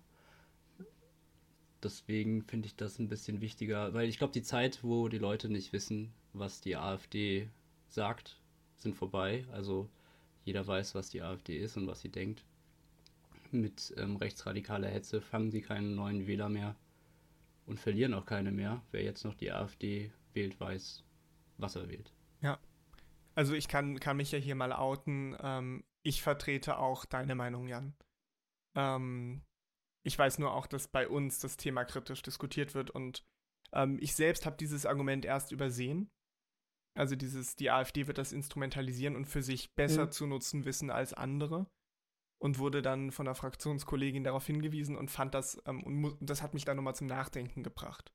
[1.83, 5.49] Deswegen finde ich das ein bisschen wichtiger, weil ich glaube, die Zeit, wo die Leute
[5.49, 7.49] nicht wissen, was die AfD
[7.89, 8.39] sagt,
[8.83, 9.45] sind vorbei.
[9.51, 9.89] Also
[10.45, 12.43] jeder weiß, was die AfD ist und was sie denkt.
[13.51, 16.75] Mit ähm, rechtsradikaler Hetze fangen sie keinen neuen Wähler mehr
[17.65, 18.81] und verlieren auch keine mehr.
[18.91, 21.03] Wer jetzt noch die AfD wählt, weiß,
[21.57, 22.11] was er wählt.
[22.41, 22.59] Ja,
[23.35, 25.37] also ich kann, kann mich ja hier mal outen.
[25.41, 27.95] Ähm, ich vertrete auch deine Meinung, Jan.
[28.75, 29.43] Ähm,
[30.03, 33.23] ich weiß nur auch, dass bei uns das Thema kritisch diskutiert wird und
[33.71, 36.09] ähm, ich selbst habe dieses Argument erst übersehen.
[36.95, 40.11] Also dieses, die AfD wird das instrumentalisieren und für sich besser mhm.
[40.11, 41.67] zu nutzen wissen als andere.
[42.39, 46.53] Und wurde dann von der Fraktionskollegin darauf hingewiesen und fand das, ähm, und das hat
[46.53, 48.13] mich dann nochmal zum Nachdenken gebracht.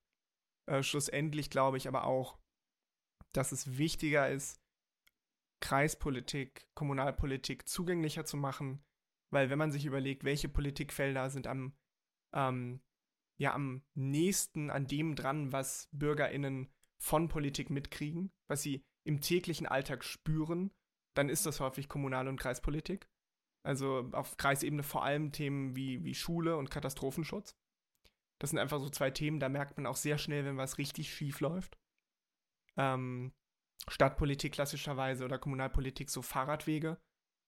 [0.66, 2.38] Äh, schlussendlich glaube ich aber auch,
[3.32, 4.60] dass es wichtiger ist,
[5.60, 8.84] Kreispolitik, Kommunalpolitik zugänglicher zu machen,
[9.30, 11.76] weil wenn man sich überlegt, welche Politikfelder sind am,
[12.34, 12.80] ähm,
[13.40, 16.68] ja, am nächsten an dem dran, was BürgerInnen
[16.98, 20.70] von Politik mitkriegen, was sie im täglichen Alltag spüren,
[21.14, 23.08] dann ist das häufig Kommunal- und Kreispolitik.
[23.64, 27.56] Also auf Kreisebene vor allem Themen wie, wie Schule und Katastrophenschutz.
[28.38, 31.12] Das sind einfach so zwei Themen, da merkt man auch sehr schnell, wenn was richtig
[31.12, 31.78] schief läuft.
[32.76, 33.32] Ähm,
[33.88, 37.00] Stadtpolitik klassischerweise oder Kommunalpolitik so Fahrradwege,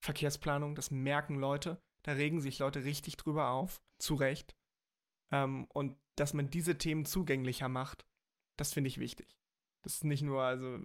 [0.03, 1.81] Verkehrsplanung, das merken Leute.
[2.03, 4.57] Da regen sich Leute richtig drüber auf, zu Recht.
[5.31, 8.07] Ähm, und dass man diese Themen zugänglicher macht,
[8.57, 9.40] das finde ich wichtig.
[9.83, 10.79] Das ist nicht nur, also,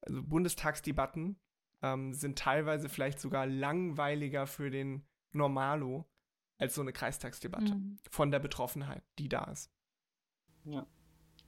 [0.00, 1.38] also Bundestagsdebatten
[1.82, 6.06] ähm, sind teilweise vielleicht sogar langweiliger für den Normalo
[6.58, 7.98] als so eine Kreistagsdebatte mhm.
[8.10, 9.70] von der Betroffenheit, die da ist.
[10.64, 10.86] Ja.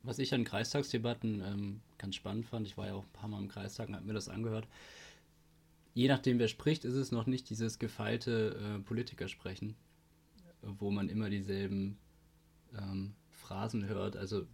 [0.03, 3.43] Was ich an Kreistagsdebatten ähm, ganz spannend fand, ich war ja auch ein paar Mal
[3.43, 4.69] im Kreistag und habe mir das angehört.
[5.95, 9.75] Je nachdem, wer spricht, ist es noch nicht dieses gefeilte äh, Politikersprechen,
[10.62, 11.99] wo man immer dieselben
[12.77, 14.16] ähm, Phrasen hört.
[14.16, 14.47] Also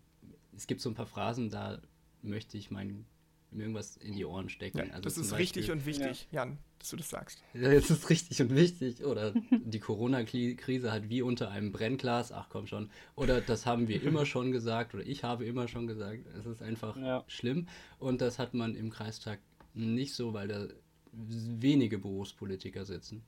[0.56, 1.82] es gibt so ein paar Phrasen, da
[2.24, 3.04] möchte ich mein,
[3.50, 4.78] mir irgendwas in die Ohren stecken.
[4.78, 6.44] Ja, also das ist Beispiel, richtig und wichtig, ja.
[6.44, 7.42] Jan, dass du das sagst.
[7.54, 9.04] Ja, das ist richtig und wichtig.
[9.04, 12.90] Oder die Corona-Krise hat wie unter einem Brennglas, ach komm schon.
[13.14, 16.26] Oder das haben wir immer schon gesagt oder ich habe immer schon gesagt.
[16.38, 17.24] Es ist einfach ja.
[17.28, 17.68] schlimm.
[17.98, 19.38] Und das hat man im Kreistag
[19.74, 20.68] nicht so, weil da
[21.12, 23.22] wenige Berufspolitiker sitzen.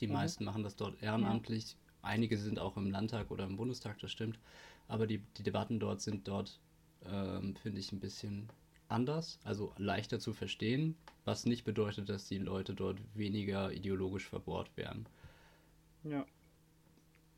[0.00, 0.14] Die mhm.
[0.14, 1.76] meisten machen das dort ehrenamtlich.
[2.02, 4.38] Einige sind auch im Landtag oder im Bundestag, das stimmt.
[4.88, 6.60] Aber die, die Debatten dort sind dort,
[7.10, 8.48] ähm, finde ich, ein bisschen
[8.88, 14.76] anders, also leichter zu verstehen, was nicht bedeutet, dass die Leute dort weniger ideologisch verbohrt
[14.76, 15.06] werden.
[16.04, 16.26] Ja.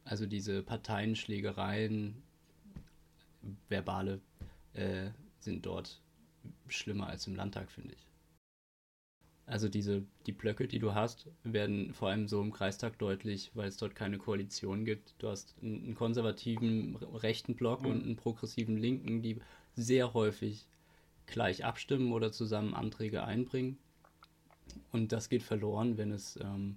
[0.05, 2.23] Also diese Parteienschlägereien,
[3.69, 4.21] verbale,
[4.75, 5.11] äh,
[5.41, 6.01] sind dort
[6.69, 8.07] schlimmer als im Landtag, finde ich.
[9.47, 13.69] Also diese, die Blöcke, die du hast, werden vor allem so im Kreistag deutlich, weil
[13.69, 15.15] es dort keine Koalition gibt.
[15.19, 17.89] Du hast einen konservativen rechten Block mhm.
[17.89, 19.41] und einen progressiven linken, die
[19.77, 20.67] sehr häufig
[21.27, 23.77] gleich abstimmen oder zusammen Anträge einbringen.
[24.93, 26.77] Und das geht verloren, wenn es ähm,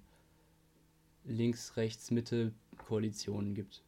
[1.24, 3.82] links, rechts, Mitte Koalitionen gibt.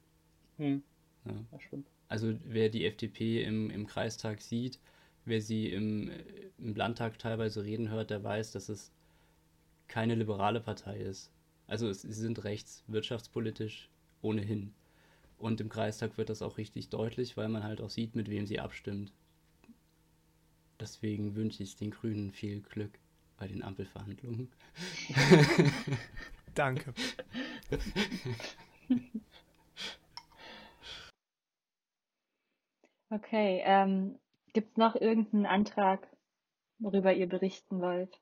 [0.57, 0.83] Mhm.
[1.25, 1.33] Ja.
[1.51, 1.87] Das stimmt.
[2.07, 4.79] Also wer die FDP im, im Kreistag sieht,
[5.29, 6.11] wer sie im,
[6.57, 8.91] im Landtag teilweise reden hört, der weiß, dass es
[9.87, 11.31] keine liberale Partei ist.
[11.67, 13.89] Also es, sie sind rechts, wirtschaftspolitisch
[14.21, 14.73] ohnehin.
[15.37, 18.45] Und im Kreistag wird das auch richtig deutlich, weil man halt auch sieht, mit wem
[18.45, 19.13] sie abstimmt.
[20.79, 22.99] Deswegen wünsche ich den Grünen viel Glück
[23.37, 24.49] bei den Ampelverhandlungen.
[26.55, 26.93] Danke.
[33.11, 34.19] Okay, ähm,
[34.53, 36.07] Gibt es noch irgendeinen Antrag,
[36.79, 38.19] worüber ihr berichten wollt?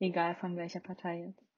[0.00, 1.48] Egal von welcher Partei jetzt.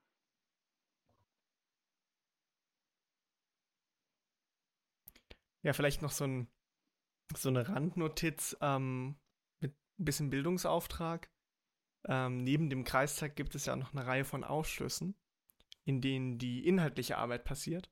[5.63, 6.49] Ja, vielleicht noch so, ein,
[7.35, 9.17] so eine Randnotiz ähm,
[9.61, 11.31] mit ein bisschen Bildungsauftrag.
[12.07, 15.15] Ähm, neben dem Kreistag gibt es ja noch eine Reihe von Ausschüssen,
[15.85, 17.91] in denen die inhaltliche Arbeit passiert.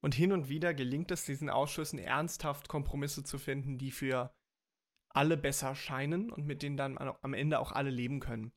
[0.00, 4.32] Und hin und wieder gelingt es diesen Ausschüssen ernsthaft Kompromisse zu finden, die für
[5.10, 8.52] alle besser scheinen und mit denen dann am Ende auch alle leben können.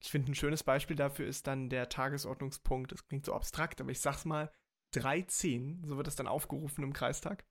[0.00, 3.90] Ich finde, ein schönes Beispiel dafür ist dann der Tagesordnungspunkt, das klingt so abstrakt, aber
[3.90, 4.52] ich sag's mal,
[4.94, 7.44] 3.10, so wird es dann aufgerufen im Kreistag.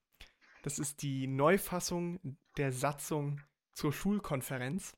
[0.64, 3.42] Das ist die Neufassung der Satzung
[3.74, 4.98] zur Schulkonferenz.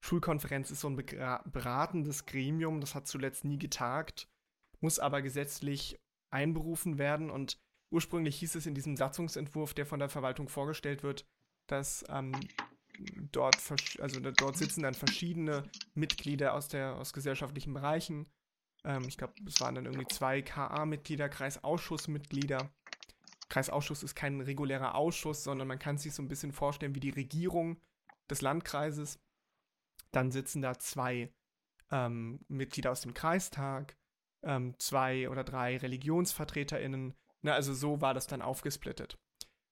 [0.00, 4.28] Schulkonferenz ist so ein beratendes Gremium, das hat zuletzt nie getagt,
[4.80, 7.30] muss aber gesetzlich einberufen werden.
[7.30, 7.58] Und
[7.90, 11.26] ursprünglich hieß es in diesem Satzungsentwurf, der von der Verwaltung vorgestellt wird,
[11.66, 12.32] dass ähm,
[13.32, 13.56] dort,
[14.00, 18.26] also dort sitzen dann verschiedene Mitglieder aus, der, aus gesellschaftlichen Bereichen.
[18.84, 22.70] Ähm, ich glaube, es waren dann irgendwie zwei KA-Mitglieder, Kreisausschussmitglieder.
[23.48, 27.10] Kreisausschuss ist kein regulärer Ausschuss, sondern man kann sich so ein bisschen vorstellen wie die
[27.10, 27.80] Regierung
[28.30, 29.18] des Landkreises.
[30.12, 31.32] Dann sitzen da zwei
[31.90, 33.96] ähm, Mitglieder aus dem Kreistag,
[34.42, 37.14] ähm, zwei oder drei ReligionsvertreterInnen.
[37.42, 39.18] Na, also so war das dann aufgesplittet.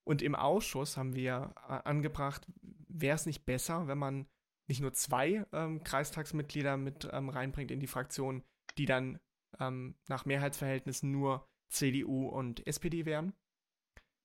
[0.05, 2.47] Und im Ausschuss haben wir äh, angebracht,
[2.89, 4.27] wäre es nicht besser, wenn man
[4.69, 8.43] nicht nur zwei ähm, Kreistagsmitglieder mit ähm, reinbringt in die Fraktion,
[8.79, 9.19] die dann
[9.59, 13.33] ähm, nach Mehrheitsverhältnissen nur CDU und SPD wären,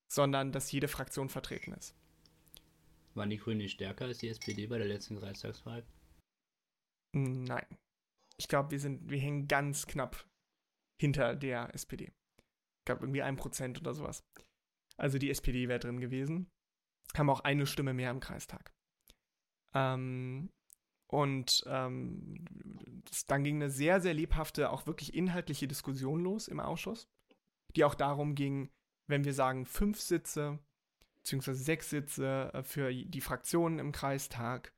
[0.08, 1.96] sondern dass jede Fraktion vertreten ist.
[3.14, 5.86] Waren die Grünen nicht stärker als die SPD bei der letzten Reichstagswahl?
[7.14, 7.66] Nein.
[8.38, 10.26] Ich glaube, wir sind, wir hängen ganz knapp
[11.02, 12.14] hinter der SPD.
[12.86, 14.24] Glaube, irgendwie ein Prozent oder sowas.
[14.98, 16.52] Also die SPD wäre drin gewesen.
[17.18, 18.72] Haben auch eine Stimme mehr im Kreistag.
[19.74, 20.52] Ähm,
[21.08, 22.46] und ähm,
[23.10, 27.10] das, dann ging eine sehr, sehr lebhafte, auch wirklich inhaltliche Diskussion los im Ausschuss,
[27.76, 28.70] die auch darum ging,
[29.08, 30.60] wenn wir sagen fünf Sitze,
[31.18, 34.72] beziehungsweise sechs Sitze äh, für die Fraktionen im Kreistag,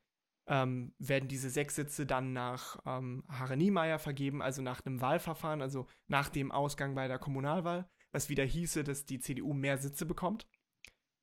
[0.46, 5.62] ähm, werden diese sechs Sitze dann nach ähm, Harre Niemeyer vergeben, also nach einem Wahlverfahren,
[5.62, 10.06] also nach dem Ausgang bei der Kommunalwahl, was wieder hieße, dass die CDU mehr Sitze
[10.06, 10.46] bekommt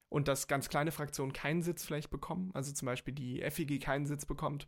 [0.09, 4.05] und dass ganz kleine Fraktionen keinen Sitz vielleicht bekommen, also zum Beispiel die FEG keinen
[4.05, 4.67] Sitz bekommt,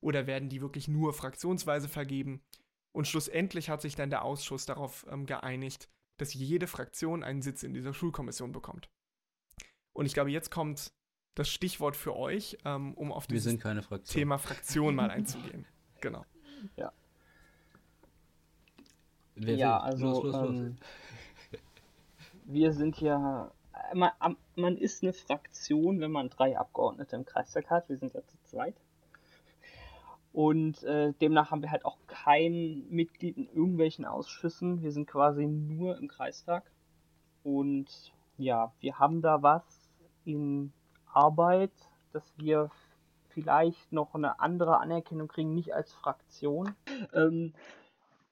[0.00, 2.42] oder werden die wirklich nur fraktionsweise vergeben?
[2.92, 7.62] Und schlussendlich hat sich dann der Ausschuss darauf ähm, geeinigt, dass jede Fraktion einen Sitz
[7.62, 8.90] in dieser Schulkommission bekommt.
[9.92, 10.92] Und ich glaube, jetzt kommt
[11.34, 14.00] das Stichwort für euch, ähm, um auf dieses Fraktion.
[14.04, 15.66] Thema Fraktion mal einzugehen.
[16.02, 16.24] Genau.
[16.76, 16.92] Ja.
[19.34, 19.92] Wer ja, will?
[19.92, 20.56] also Los, los, los.
[20.56, 20.76] ähm,
[22.44, 23.50] wir sind ja,
[23.92, 24.10] man,
[24.56, 27.90] man ist eine Fraktion, wenn man drei Abgeordnete im Kreistag hat.
[27.90, 28.76] Wir sind ja zu zweit.
[30.32, 34.82] Und äh, demnach haben wir halt auch kein Mitglied in irgendwelchen Ausschüssen.
[34.82, 36.70] Wir sind quasi nur im Kreistag.
[37.42, 39.90] Und ja, wir haben da was
[40.24, 40.72] in
[41.12, 41.72] Arbeit,
[42.12, 42.70] dass wir
[43.28, 46.74] vielleicht noch eine andere Anerkennung kriegen, nicht als Fraktion.
[47.12, 47.54] Ähm,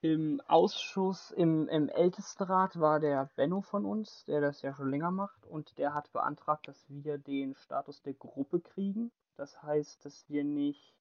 [0.01, 5.11] Im Ausschuss, im, im Ältestenrat war der Benno von uns, der das ja schon länger
[5.11, 9.11] macht, und der hat beantragt, dass wir den Status der Gruppe kriegen.
[9.37, 10.95] Das heißt, dass wir nicht,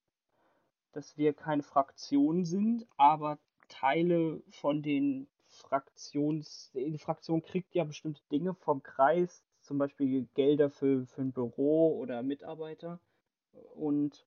[0.93, 8.21] dass wir keine Fraktion sind, aber Teile von den Fraktions, die Fraktion kriegt ja bestimmte
[8.32, 12.99] Dinge vom Kreis, zum Beispiel Gelder für, für ein Büro oder Mitarbeiter.
[13.76, 14.26] Und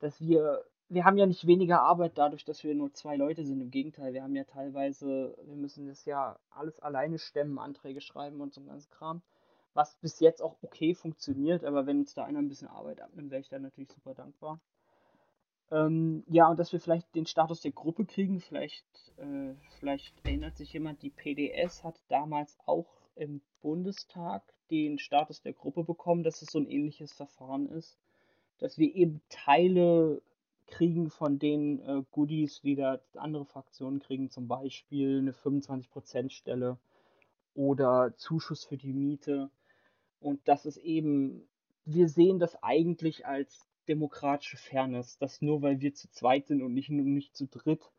[0.00, 3.60] dass wir, wir haben ja nicht weniger Arbeit dadurch, dass wir nur zwei Leute sind.
[3.60, 8.40] Im Gegenteil, wir haben ja teilweise, wir müssen das ja alles alleine stemmen, Anträge schreiben
[8.40, 9.22] und so ein ganzes Kram.
[9.72, 13.30] Was bis jetzt auch okay funktioniert, aber wenn uns da einer ein bisschen Arbeit abnimmt,
[13.30, 14.60] wäre ich da natürlich super dankbar.
[15.70, 18.84] Ähm, ja, und dass wir vielleicht den Status der Gruppe kriegen, vielleicht,
[19.18, 25.52] äh, vielleicht erinnert sich jemand, die PDS hat damals auch im Bundestag den Status der
[25.52, 27.98] Gruppe bekommen, dass es so ein ähnliches Verfahren ist,
[28.58, 30.22] dass wir eben Teile
[30.66, 36.78] kriegen von den äh, Goodies, die da andere Fraktionen kriegen, zum Beispiel eine 25%-Stelle
[37.54, 39.50] oder Zuschuss für die Miete.
[40.20, 41.48] Und das ist eben,
[41.84, 46.72] wir sehen das eigentlich als demokratische Fairness, dass nur weil wir zu zweit sind und
[46.72, 47.90] nicht, nicht zu dritt,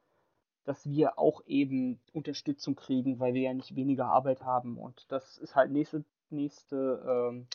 [0.66, 4.78] dass wir auch eben Unterstützung kriegen, weil wir ja nicht weniger Arbeit haben.
[4.78, 7.48] Und das ist halt nächste, nächste, ähm,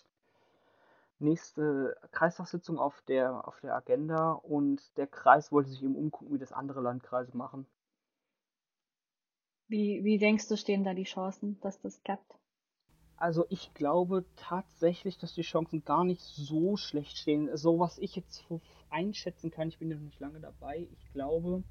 [1.19, 6.39] nächste Kreistagssitzung auf der, auf der Agenda und der Kreis wollte sich eben umgucken, wie
[6.39, 7.67] das andere Landkreise machen.
[9.69, 12.37] Wie, wie denkst du, stehen da die Chancen, dass das klappt?
[13.17, 17.57] Also ich glaube tatsächlich, dass die Chancen gar nicht so schlecht stehen.
[17.57, 18.45] So was ich jetzt
[18.91, 21.65] einschätzen kann, ich bin ja noch nicht lange dabei, ich glaube,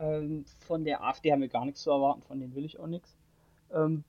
[0.00, 2.86] ähm, von der AfD haben wir gar nichts zu erwarten, von denen will ich auch
[2.86, 3.16] nichts.
[3.72, 4.04] Ähm,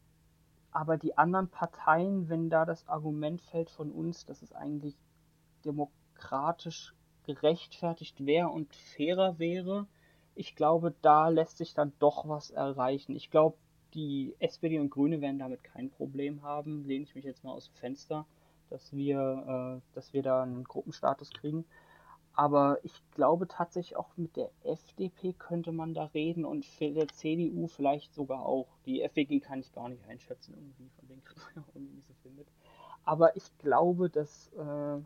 [0.72, 4.96] aber die anderen Parteien, wenn da das Argument fällt von uns, dass es eigentlich
[5.66, 6.94] demokratisch
[7.26, 9.88] gerechtfertigt wäre und fairer wäre,
[10.36, 13.16] ich glaube, da lässt sich dann doch was erreichen.
[13.16, 13.58] Ich glaube,
[13.94, 17.66] die SPD und Grüne werden damit kein Problem haben, lehne ich mich jetzt mal aus
[17.66, 18.26] dem Fenster,
[18.70, 21.66] dass wir, äh, dass wir da einen Gruppenstatus kriegen.
[22.40, 27.10] Aber ich glaube tatsächlich auch mit der FDP könnte man da reden und für der
[27.10, 28.70] CDU vielleicht sogar auch.
[28.86, 32.08] Die FWG kann ich gar nicht einschätzen irgendwie, von denen kriegt man ja irgendwie nicht
[32.08, 32.48] so viel mit.
[33.04, 35.02] Aber ich glaube, dass äh,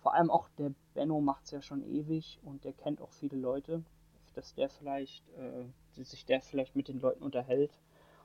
[0.00, 3.36] vor allem auch der Benno macht es ja schon ewig und der kennt auch viele
[3.36, 3.84] Leute,
[4.34, 7.78] dass der vielleicht, äh, sich der vielleicht mit den Leuten unterhält.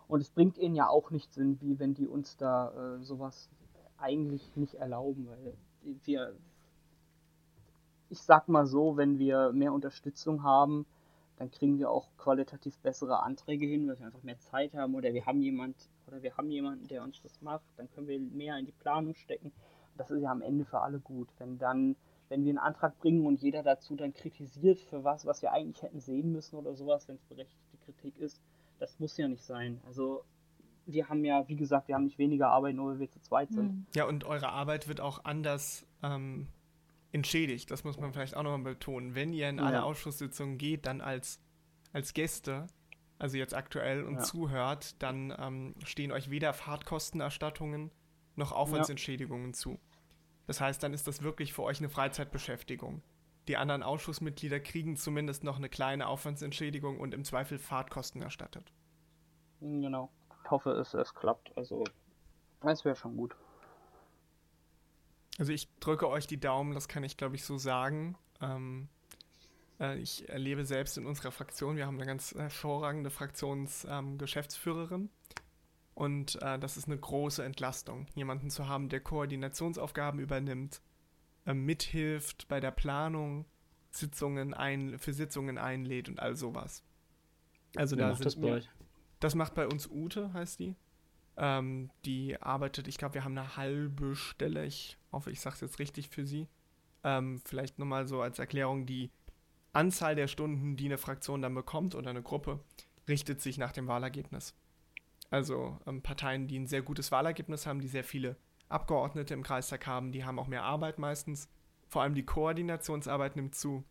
[0.08, 3.52] Und es bringt ihnen ja auch nichts Sinn, wie wenn die uns da äh, sowas
[4.00, 5.56] eigentlich nicht erlauben, weil
[6.04, 6.36] wir,
[8.14, 10.86] ich sag mal so, wenn wir mehr Unterstützung haben,
[11.38, 15.12] dann kriegen wir auch qualitativ bessere Anträge hin, weil wir einfach mehr Zeit haben oder
[15.16, 18.56] wir haben jemand oder wir haben jemanden, der uns das macht, dann können wir mehr
[18.60, 19.52] in die Planung stecken.
[19.98, 21.28] Das ist ja am Ende für alle gut.
[21.40, 21.96] Wenn dann,
[22.30, 25.82] wenn wir einen Antrag bringen und jeder dazu dann kritisiert für was, was wir eigentlich
[25.82, 28.40] hätten sehen müssen oder sowas, wenn es berechtigte Kritik ist,
[28.78, 29.82] das muss ja nicht sein.
[29.88, 30.24] Also
[30.86, 33.52] wir haben ja, wie gesagt, wir haben nicht weniger Arbeit, nur weil wir zu zweit
[33.52, 33.88] sind.
[33.96, 36.48] Ja, und eure Arbeit wird auch anders ähm,
[37.14, 37.72] entschädigt.
[37.72, 39.16] Das muss man vielleicht auch nochmal betonen.
[39.16, 39.64] Wenn ihr in ja.
[39.64, 41.40] alle Ausschusssitzungen geht, dann als,
[41.94, 42.68] als Gäste,
[43.20, 44.22] also jetzt aktuell und ja.
[44.22, 47.92] zuhört, dann ähm, stehen euch weder Fahrtkostenerstattungen
[48.36, 49.54] noch Aufwandsentschädigungen ja.
[49.54, 49.80] zu.
[50.48, 53.04] Das heißt, dann ist das wirklich für euch eine Freizeitbeschäftigung.
[53.48, 58.74] Die anderen Ausschussmitglieder kriegen zumindest noch eine kleine Aufwandsentschädigung und im Zweifel Fahrtkosten erstattet.
[59.60, 60.10] Genau.
[60.44, 61.56] Ich hoffe, es, es klappt.
[61.56, 61.84] Also,
[62.62, 63.36] es wäre schon gut.
[65.40, 68.16] Also ich drücke euch die Daumen, das kann ich glaube ich so sagen.
[68.42, 68.88] Ähm,
[69.80, 75.02] äh, ich erlebe selbst in unserer Fraktion, wir haben eine ganz hervorragende Fraktionsgeschäftsführerin.
[75.02, 75.10] Ähm,
[75.96, 80.82] und äh, das ist eine große Entlastung, jemanden zu haben, der Koordinationsaufgaben übernimmt,
[81.46, 83.46] äh, mithilft bei der Planung,
[83.92, 86.84] Sitzungen ein, für Sitzungen einlädt und all sowas.
[87.76, 88.70] Also Wer da sind das bei euch?
[89.20, 90.76] Das macht bei uns Ute, heißt die.
[91.38, 94.66] Ähm, die arbeitet, ich glaube, wir haben eine halbe Stelle.
[94.66, 96.48] Ich hoffe, ich sage es jetzt richtig für sie.
[97.04, 99.12] Ähm, vielleicht nochmal so als Erklärung, die
[99.74, 102.60] Anzahl der Stunden, die eine Fraktion dann bekommt oder eine Gruppe,
[103.08, 104.56] richtet sich nach dem Wahlergebnis.
[105.30, 108.38] Also ähm, Parteien, die ein sehr gutes Wahlergebnis haben, die sehr viele
[108.70, 111.50] Abgeordnete im Kreistag haben, die haben auch mehr Arbeit meistens.
[111.88, 113.84] Vor allem die Koordinationsarbeit nimmt zu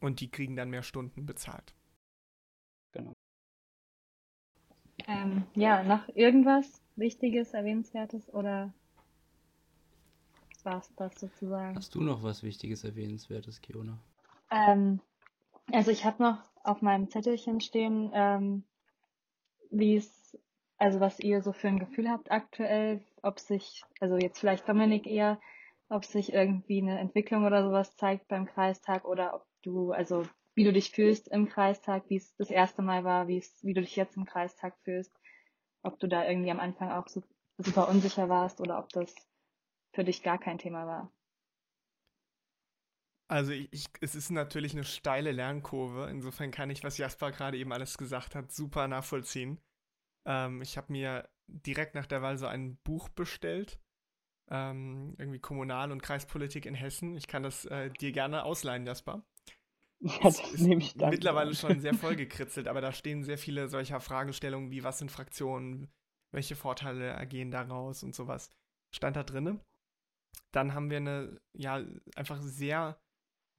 [0.00, 1.74] und die kriegen dann mehr Stunden bezahlt.
[5.08, 8.72] Ähm, ja, noch irgendwas Wichtiges, Erwähnenswertes oder
[10.64, 11.76] war es das sozusagen?
[11.76, 13.98] Hast du noch was Wichtiges, Erwähnenswertes, Kiona?
[14.50, 15.00] Ähm,
[15.72, 18.64] also ich habe noch auf meinem Zettelchen stehen, ähm,
[19.70, 20.38] wie es,
[20.78, 25.06] also was ihr so für ein Gefühl habt aktuell, ob sich, also jetzt vielleicht Dominik
[25.06, 25.40] eher,
[25.88, 30.24] ob sich irgendwie eine Entwicklung oder sowas zeigt beim Kreistag oder ob du, also
[30.54, 33.74] wie du dich fühlst im Kreistag, wie es das erste Mal war, wie es, wie
[33.74, 35.12] du dich jetzt im Kreistag fühlst,
[35.82, 37.06] ob du da irgendwie am Anfang auch
[37.58, 39.14] super unsicher warst oder ob das
[39.94, 41.12] für dich gar kein Thema war.
[43.28, 46.08] Also ich, es ist natürlich eine steile Lernkurve.
[46.10, 49.58] Insofern kann ich, was Jasper gerade eben alles gesagt hat, super nachvollziehen.
[50.26, 53.80] Ähm, ich habe mir direkt nach der Wahl so ein Buch bestellt.
[54.50, 57.16] Ähm, irgendwie Kommunal- und Kreispolitik in Hessen.
[57.16, 59.24] Ich kann das äh, dir gerne ausleihen, Jasper.
[60.04, 61.10] Ja, das nehme ich dann.
[61.10, 65.92] Mittlerweile schon sehr vollgekritzelt, aber da stehen sehr viele solcher Fragestellungen wie, was sind Fraktionen,
[66.32, 68.50] welche Vorteile ergehen daraus und sowas.
[68.92, 69.60] Stand da drinne.
[70.50, 71.84] Dann haben wir eine, ja,
[72.16, 73.00] einfach sehr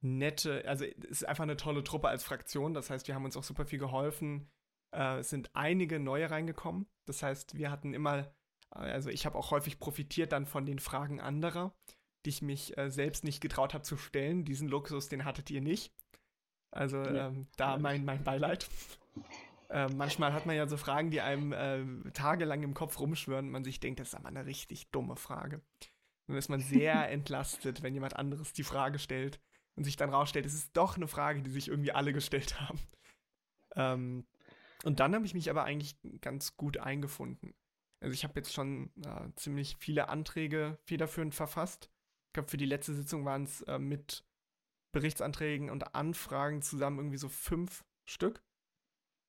[0.02, 2.74] nette, also es ist einfach eine tolle Truppe als Fraktion.
[2.74, 4.50] Das heißt, wir haben uns auch super viel geholfen.
[4.94, 6.86] Äh, es sind einige neue reingekommen.
[7.06, 8.34] Das heißt, wir hatten immer,
[8.70, 11.74] also ich habe auch häufig profitiert dann von den Fragen anderer,
[12.26, 14.44] die ich mich äh, selbst nicht getraut habe zu stellen.
[14.44, 15.94] Diesen Luxus, den hattet ihr nicht.
[16.74, 17.28] Also ja.
[17.28, 18.68] ähm, da mein, mein Beileid.
[19.70, 23.52] Äh, manchmal hat man ja so Fragen, die einem äh, tagelang im Kopf rumschwören und
[23.52, 25.62] man sich denkt, das ist aber eine richtig dumme Frage.
[26.26, 29.40] Dann ist man sehr entlastet, wenn jemand anderes die Frage stellt
[29.76, 32.80] und sich dann rausstellt, es ist doch eine Frage, die sich irgendwie alle gestellt haben.
[33.76, 34.26] Ähm,
[34.84, 37.54] und dann habe ich mich aber eigentlich ganz gut eingefunden.
[38.00, 41.90] Also ich habe jetzt schon äh, ziemlich viele Anträge federführend verfasst.
[42.26, 44.24] Ich glaube, für die letzte Sitzung waren es äh, mit
[44.94, 48.42] Berichtsanträgen und Anfragen zusammen irgendwie so fünf Stück.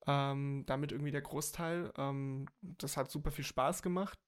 [0.08, 1.92] Ähm, damit irgendwie der Großteil.
[1.98, 4.20] Ähm, das hat super viel Spaß gemacht.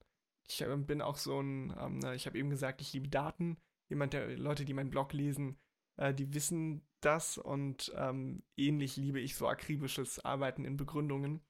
[0.49, 3.57] Ich äh, bin auch so ein, ähm, ich habe eben gesagt, ich liebe Daten.
[3.89, 5.57] Jemand, der Leute, die meinen Blog lesen,
[5.97, 11.41] äh, die wissen das und ähm, ähnlich liebe ich so akribisches Arbeiten in Begründungen.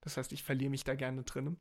[0.00, 1.60] Das heißt, ich verliere mich da gerne drin.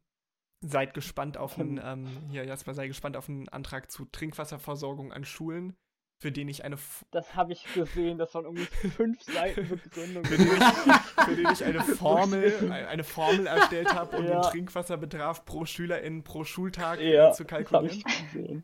[0.65, 5.25] Seid gespannt auf einen, ähm, hier, Jasper, sei gespannt auf einen Antrag zu Trinkwasserversorgung an
[5.25, 5.75] Schulen,
[6.17, 6.75] für den ich eine.
[6.75, 10.25] F das habe ich gesehen, das waren irgendwie fünf Seiten Begründung.
[10.25, 10.63] für, den ich,
[11.25, 14.41] für den ich eine Formel, eine Formel erstellt habe, um ja.
[14.41, 18.01] den Trinkwasserbedarf pro Schülerin pro Schultag ja, zu kalkulieren.
[18.03, 18.63] Das ich gesehen.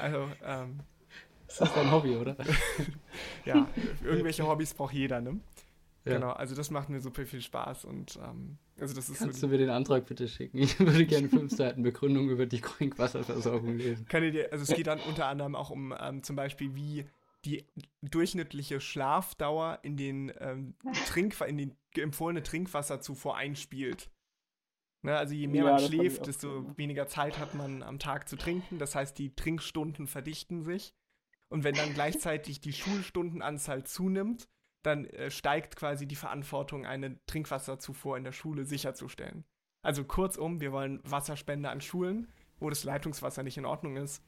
[0.00, 0.80] Also, ähm,
[1.46, 2.36] das ist dein Hobby, oder?
[3.44, 3.68] ja,
[4.04, 5.40] irgendwelche Hobbys braucht jeder, ne?
[6.06, 6.14] Ja.
[6.14, 9.48] Genau, also das macht mir super viel Spaß und ähm, also das ist Kannst so
[9.48, 10.58] du mir den Antrag bitte schicken?
[10.58, 14.06] Ich würde gerne fünf Seiten Begründung über die Trinkwasserversorgung lesen.
[14.06, 17.06] Kann ich dir, also es geht dann unter anderem auch um ähm, zum Beispiel, wie
[17.44, 17.64] die
[18.02, 20.74] durchschnittliche Schlafdauer in den ähm,
[21.06, 24.08] Trink in die empfohlene Trinkwasserzufuhr einspielt.
[25.02, 28.36] Ne, also je mehr ja, man schläft, desto weniger Zeit hat man am Tag zu
[28.36, 28.78] trinken.
[28.78, 30.94] Das heißt, die Trinkstunden verdichten sich.
[31.48, 34.48] Und wenn dann gleichzeitig die Schulstundenanzahl zunimmt,
[34.86, 39.44] dann äh, steigt quasi die Verantwortung, eine Trinkwasserzufuhr in der Schule sicherzustellen.
[39.82, 42.28] Also kurzum, wir wollen Wasserspende an Schulen,
[42.58, 44.22] wo das Leitungswasser nicht in Ordnung ist.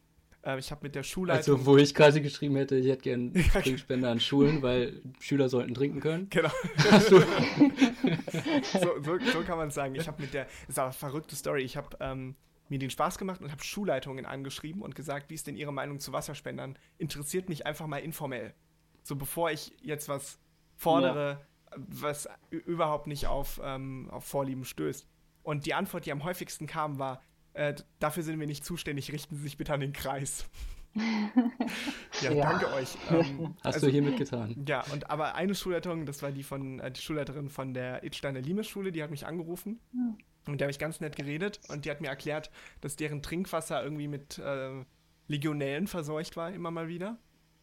[0.44, 1.54] Äh, ich habe mit der Schulleitung.
[1.54, 5.74] Also, wo ich quasi geschrieben hätte, ich hätte gerne Trinkspende an Schulen, weil Schüler sollten
[5.74, 6.28] trinken können.
[6.30, 6.50] Genau.
[7.09, 7.20] so,
[8.72, 9.94] so, so, kann man es sagen.
[9.94, 10.44] Ich habe mit der.
[10.44, 11.62] Das ist aber eine verrückte Story.
[11.62, 12.34] Ich habe ähm,
[12.68, 16.00] mir den Spaß gemacht und habe Schulleitungen angeschrieben und gesagt, wie ist denn ihre Meinung
[16.00, 16.78] zu Wasserspendern?
[16.98, 18.54] Interessiert mich einfach mal informell.
[19.02, 20.38] So bevor ich jetzt was
[20.78, 21.76] fordere, ja.
[21.76, 25.06] was überhaupt nicht auf, ähm, auf Vorlieben stößt.
[25.42, 27.20] Und die Antwort, die am häufigsten kam, war,
[27.52, 30.48] äh, dafür sind wir nicht zuständig, richten Sie sich bitte an den Kreis.
[32.22, 32.96] ja, ja, danke euch.
[33.10, 34.64] Ähm, Hast also, du hier mitgetan.
[34.66, 38.40] Ja, und aber eine Schulleitung, das war die von äh, die Schulleiterin von der Itsteiner
[38.40, 39.80] Limes Schule, die hat mich angerufen.
[39.92, 40.18] Hm.
[40.46, 42.50] Und der habe ich ganz nett geredet und die hat mir erklärt,
[42.80, 44.84] dass deren Trinkwasser irgendwie mit äh,
[45.26, 47.18] Legionellen verseucht war, immer mal wieder.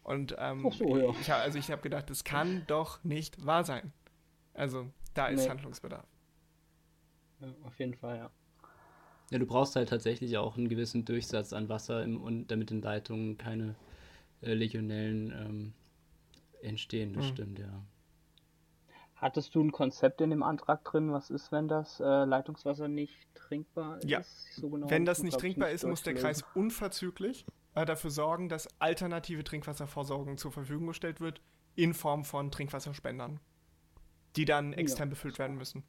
[0.05, 1.09] Und ähm, so, ja.
[1.19, 3.91] ich, also ich habe gedacht, das kann doch nicht wahr sein.
[4.53, 5.49] Also da ist nee.
[5.49, 6.05] Handlungsbedarf.
[7.39, 8.31] Ja, auf jeden Fall, ja.
[9.31, 12.83] Ja, du brauchst halt tatsächlich auch einen gewissen Durchsatz an Wasser, im, und damit in
[12.83, 13.73] Leitungen keine
[14.41, 15.73] äh, Legionellen ähm,
[16.61, 17.29] entstehen, das mhm.
[17.29, 17.83] stimmt, ja.
[19.15, 23.27] Hattest du ein Konzept in dem Antrag drin, was ist, wenn das äh, Leitungswasser nicht
[23.33, 24.19] trinkbar ja.
[24.19, 24.53] ist?
[24.55, 28.49] So genau wenn das nicht trinkbar nicht ist, muss der Kreis unverzüglich äh, dafür sorgen,
[28.49, 31.41] dass alternative Trinkwasserversorgung zur Verfügung gestellt wird,
[31.75, 33.39] in Form von Trinkwasserspendern,
[34.35, 35.11] die dann extern ja.
[35.11, 35.83] befüllt werden müssen.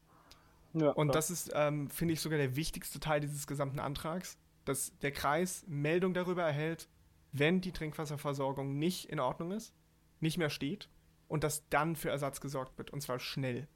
[0.75, 4.99] Ja, und das ist, ähm, finde ich, sogar der wichtigste Teil dieses gesamten Antrags, dass
[4.99, 6.89] der Kreis Meldung darüber erhält,
[7.33, 9.73] wenn die Trinkwasserversorgung nicht in Ordnung ist,
[10.21, 10.91] nicht mehr steht
[11.29, 13.69] und dass dann für Ersatz gesorgt wird und zwar schnell.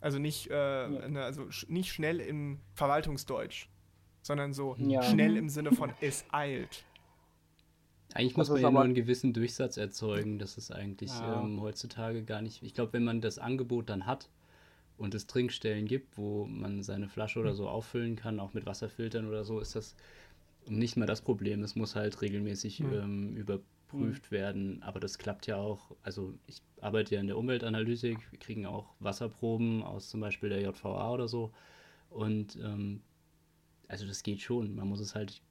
[0.00, 1.08] Also nicht, äh, ja.
[1.08, 3.68] ne, also sch nicht schnell im Verwaltungsdeutsch,
[4.22, 5.02] sondern so ja.
[5.02, 6.84] schnell im Sinne von es eilt.
[8.12, 10.38] Eigentlich muss man ja nur einen gewissen Durchsatz erzeugen.
[10.38, 11.42] Das ist eigentlich ja.
[11.42, 12.62] ähm, heutzutage gar nicht.
[12.62, 14.28] Ich glaube, wenn man das Angebot dann hat,
[14.96, 17.56] und es Trinkstellen gibt, wo man seine Flasche oder hm.
[17.56, 19.96] so auffüllen kann, auch mit Wasserfiltern oder so, ist das
[20.66, 21.62] nicht mehr das Problem.
[21.62, 22.92] Es muss halt regelmäßig mhm.
[22.92, 24.34] ähm, überprüft mhm.
[24.34, 25.94] werden, aber das klappt ja auch.
[26.02, 30.62] Also ich arbeite ja in der Umweltanalytik, wir kriegen auch Wasserproben aus zum Beispiel der
[30.62, 31.52] JVA oder so
[32.08, 33.02] und ähm,
[33.88, 34.74] also das geht schon.
[34.74, 35.42] Man muss es halt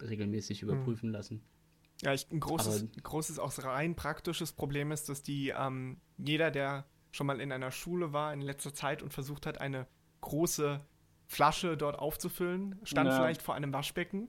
[0.00, 0.68] regelmäßig hm.
[0.68, 1.14] überprüfen mhm.
[1.14, 1.42] lassen.
[2.02, 6.50] Ja, ich, ein großes, aber, großes, auch rein praktisches Problem ist, dass die ähm, jeder,
[6.50, 9.86] der schon mal in einer Schule war in letzter Zeit und versucht hat, eine
[10.20, 10.80] große
[11.26, 13.16] Flasche dort aufzufüllen, stand ja.
[13.16, 14.28] vielleicht vor einem Waschbecken,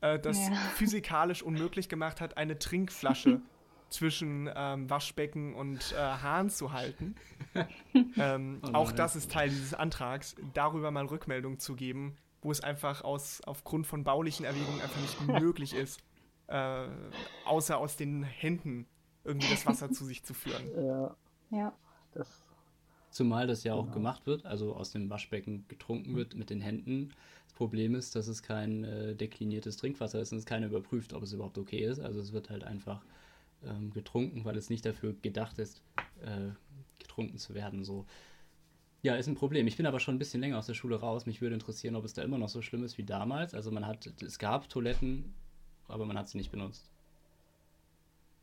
[0.00, 0.54] äh, das ja.
[0.74, 3.40] physikalisch unmöglich gemacht hat, eine Trinkflasche
[3.88, 7.14] zwischen ähm, Waschbecken und äh, Hahn zu halten.
[8.16, 12.60] ähm, oh auch das ist Teil dieses Antrags, darüber mal Rückmeldung zu geben, wo es
[12.60, 16.00] einfach aus, aufgrund von baulichen Erwägungen einfach nicht möglich ist,
[16.48, 16.88] äh,
[17.44, 18.86] außer aus den Händen
[19.24, 20.70] irgendwie das Wasser zu sich zu führen.
[20.76, 21.16] Ja.
[21.50, 21.72] Ja.
[22.14, 22.48] Das
[23.10, 23.94] Zumal das ja auch genau.
[23.94, 27.10] gemacht wird, also aus dem Waschbecken getrunken wird mit den Händen.
[27.46, 31.22] Das Problem ist, dass es kein äh, dekliniertes Trinkwasser ist und es keiner überprüft, ob
[31.22, 32.00] es überhaupt okay ist.
[32.00, 33.02] Also es wird halt einfach
[33.64, 35.82] ähm, getrunken, weil es nicht dafür gedacht ist,
[36.20, 36.50] äh,
[36.98, 37.82] getrunken zu werden.
[37.82, 38.06] So.
[39.02, 39.66] Ja, ist ein Problem.
[39.66, 41.24] Ich bin aber schon ein bisschen länger aus der Schule raus.
[41.24, 43.54] Mich würde interessieren, ob es da immer noch so schlimm ist wie damals.
[43.54, 45.34] Also man hat, es gab Toiletten,
[45.88, 46.88] aber man hat sie nicht benutzt.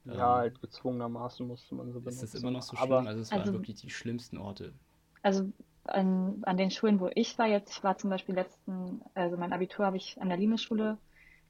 [0.05, 2.25] Ja, ähm, halt gezwungenermaßen musste man so benutzen.
[2.25, 2.91] Ist das immer noch so schlimm?
[2.91, 4.73] Aber, also es waren also, wirklich die schlimmsten Orte.
[5.21, 5.51] Also
[5.85, 9.53] an, an den Schulen, wo ich war jetzt, ich war zum Beispiel letzten, also mein
[9.53, 10.97] Abitur habe ich an der Limes-Schule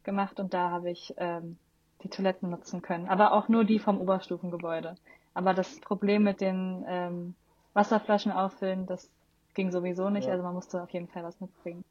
[0.03, 1.57] gemacht und da habe ich ähm,
[2.03, 3.07] die Toiletten nutzen können.
[3.07, 4.95] Aber auch nur die vom Oberstufengebäude.
[5.33, 7.35] Aber das Problem mit den ähm,
[7.73, 9.09] Wasserflaschen auffüllen, das
[9.53, 10.25] ging sowieso nicht.
[10.25, 10.31] Ja.
[10.31, 11.83] Also man musste auf jeden Fall was mitbringen.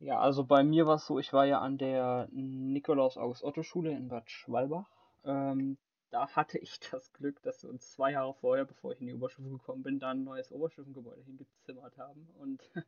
[0.00, 4.30] Ja, also bei mir war es so, ich war ja an der Nikolaus-August-Otto-Schule in Bad
[4.30, 4.90] Schwalbach.
[5.24, 5.76] Ähm,
[6.08, 9.14] da hatte ich das Glück, dass wir uns zwei Jahre vorher, bevor ich in die
[9.14, 12.28] Oberstufe gekommen bin, da ein neues Oberstufengebäude hingezimmert haben.
[12.38, 12.62] Und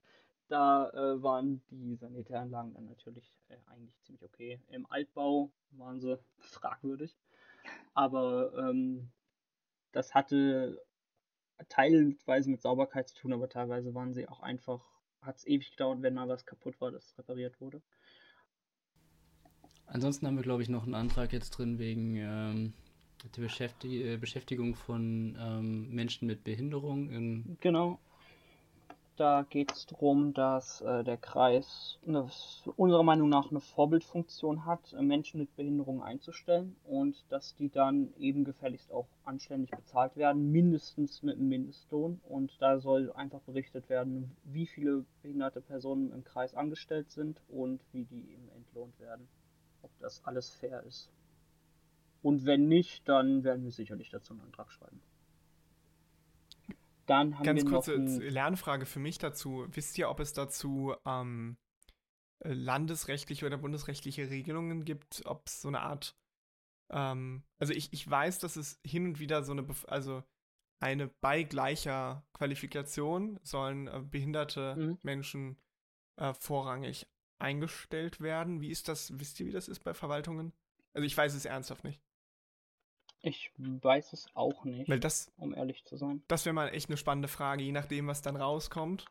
[0.49, 4.59] da äh, waren die Sanitäranlagen dann natürlich äh, eigentlich ziemlich okay.
[4.71, 7.15] Im Altbau waren sie fragwürdig.
[7.93, 9.11] Aber ähm,
[9.93, 10.83] das hatte
[11.69, 14.92] teilweise mit Sauberkeit zu tun, aber teilweise waren sie auch einfach
[15.23, 17.81] hat es ewig gedauert, wenn mal was kaputt war, das repariert wurde.
[19.87, 22.73] Ansonsten haben wir, glaube ich, noch einen Antrag jetzt drin wegen ähm,
[23.37, 27.59] der Beschäftig äh, Beschäftigung von ähm, Menschen mit Behinderung.
[27.61, 28.01] genau,
[29.23, 32.29] da geht es darum, dass äh, der Kreis eine,
[32.75, 38.13] unserer Meinung nach eine Vorbildfunktion hat, äh, Menschen mit Behinderung einzustellen und dass die dann
[38.19, 42.21] eben gefälligst auch anständig bezahlt werden, mindestens mit einem Mindestlohn.
[42.29, 47.81] Und da soll einfach berichtet werden, wie viele behinderte Personen im Kreis angestellt sind und
[47.93, 49.29] wie die eben entlohnt werden.
[49.83, 51.13] Ob das alles fair ist.
[52.23, 55.01] Und wenn nicht, dann werden wir sicherlich dazu einen Antrag schreiben.
[57.07, 59.67] Dann haben Ganz wir kurze noch Lernfrage für mich dazu.
[59.71, 61.57] Wisst ihr, ob es dazu ähm,
[62.45, 66.17] landesrechtliche oder bundesrechtliche Regelungen gibt, ob es so eine Art,
[66.91, 70.23] ähm, also ich, ich weiß, dass es hin und wieder so eine, Bef also
[70.81, 74.99] eine bei gleicher Qualifikation sollen äh, behinderte mhm.
[75.03, 75.57] Menschen
[76.17, 77.07] äh, vorrangig
[77.39, 78.61] eingestellt werden.
[78.61, 80.53] Wie ist das, wisst ihr, wie das ist bei Verwaltungen?
[80.95, 82.01] Also ich weiß es ernsthaft nicht.
[83.23, 86.23] Ich weiß es auch nicht, Weil das, um ehrlich zu sein.
[86.27, 89.07] Das wäre mal echt eine spannende Frage, je nachdem, was dann rauskommt.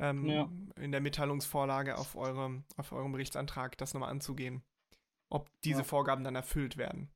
[0.00, 0.50] Ähm, ja.
[0.76, 4.62] In der Mitteilungsvorlage auf eurem, auf eurem Berichtsantrag das nochmal anzugehen.
[5.30, 5.84] ob diese ja.
[5.84, 7.10] Vorgaben dann erfüllt werden.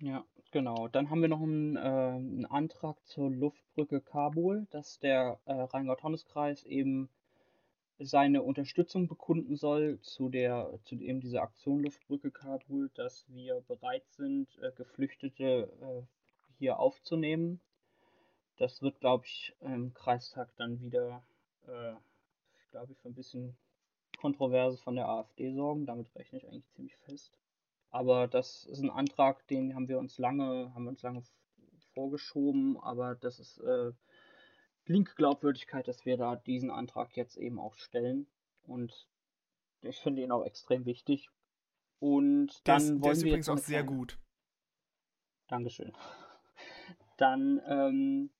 [0.00, 0.88] Ja, genau.
[0.88, 6.64] Dann haben wir noch einen, äh, einen Antrag zur Luftbrücke Kabul, dass der äh, Rheingau-Taunus-Kreis
[6.64, 7.08] eben
[7.98, 14.04] seine Unterstützung bekunden soll zu der zu eben dieser Aktion Luftbrücke Kabul, dass wir bereit
[14.10, 16.02] sind, äh, Geflüchtete äh,
[16.58, 17.60] hier aufzunehmen.
[18.56, 21.22] Das wird, glaube ich, im Kreistag dann wieder,
[21.66, 21.94] äh,
[22.70, 23.56] glaube ich, für ein bisschen
[24.18, 25.86] Kontroverse von der AfD sorgen.
[25.86, 27.32] Damit rechne ich eigentlich ziemlich fest.
[27.90, 31.22] Aber das ist ein Antrag, den haben wir uns lange, haben wir uns lange
[31.94, 33.62] vorgeschoben, aber das ist
[34.88, 38.26] linke Glaubwürdigkeit, dass wir da diesen Antrag jetzt eben auch stellen.
[38.62, 39.08] Und
[39.82, 41.30] ich finde ihn auch extrem wichtig.
[42.00, 44.18] Und dann ist, wollen der ist wir übrigens auch sehr gut.
[45.48, 45.92] Dankeschön.
[47.16, 48.30] Dann ähm,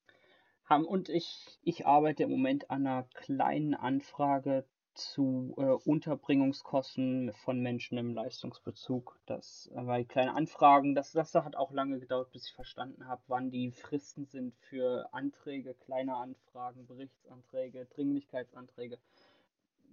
[0.64, 4.64] haben und ich, ich arbeite im Moment an einer kleinen Anfrage
[4.99, 9.18] zu äh, Unterbringungskosten von Menschen im Leistungsbezug.
[9.26, 10.94] Das äh, war kleine Anfragen.
[10.94, 15.09] Das, das hat auch lange gedauert, bis ich verstanden habe, wann die Fristen sind für
[15.12, 18.99] Anträge, kleine Anfragen, Berichtsanträge, Dringlichkeitsanträge.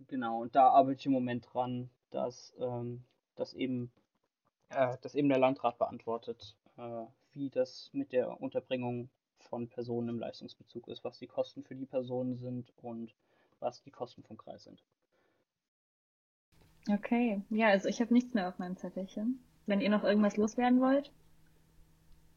[0.08, 3.04] Genau, und da arbeite ich im Moment dran, dass, ähm,
[3.36, 3.92] dass, eben,
[4.70, 10.20] äh, dass eben der Landrat beantwortet, äh, wie das mit der Unterbringung von Personen im
[10.20, 13.14] Leistungsbezug ist, was die Kosten für die Personen sind und
[13.60, 14.84] was die Kosten vom Kreis sind.
[16.90, 19.40] Okay, ja, also ich habe nichts mehr auf meinem Zettelchen.
[19.66, 21.12] Wenn ihr noch irgendwas loswerden wollt,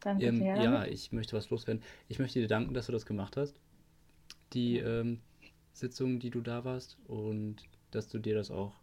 [0.01, 1.83] dann ähm, Ja, ich möchte was loswerden.
[2.09, 3.57] Ich möchte dir danken, dass du das gemacht hast.
[4.55, 5.21] Die ähm,
[5.73, 7.57] Sitzung, die du da warst und
[7.91, 8.81] dass du dir das auch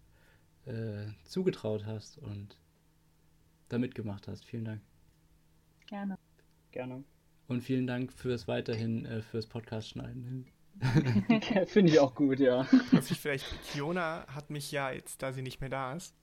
[0.65, 2.57] äh, zugetraut hast und
[3.69, 4.45] da mitgemacht hast.
[4.45, 4.81] Vielen Dank.
[5.87, 6.17] Gerne.
[6.71, 7.03] Gerne.
[7.47, 10.47] Und vielen Dank fürs weiterhin äh, fürs Podcast schneiden.
[11.67, 12.67] Finde ich auch gut, ja.
[12.91, 16.15] Was ich vielleicht, Kiona hat mich ja jetzt, da sie nicht mehr da ist,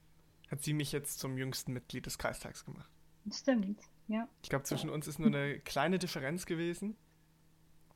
[0.50, 2.90] hat sie mich jetzt zum jüngsten Mitglied des Kreistags gemacht.
[3.30, 4.28] Stimmt, ja.
[4.42, 6.96] Ich glaube, zwischen uns ist nur eine kleine Differenz gewesen.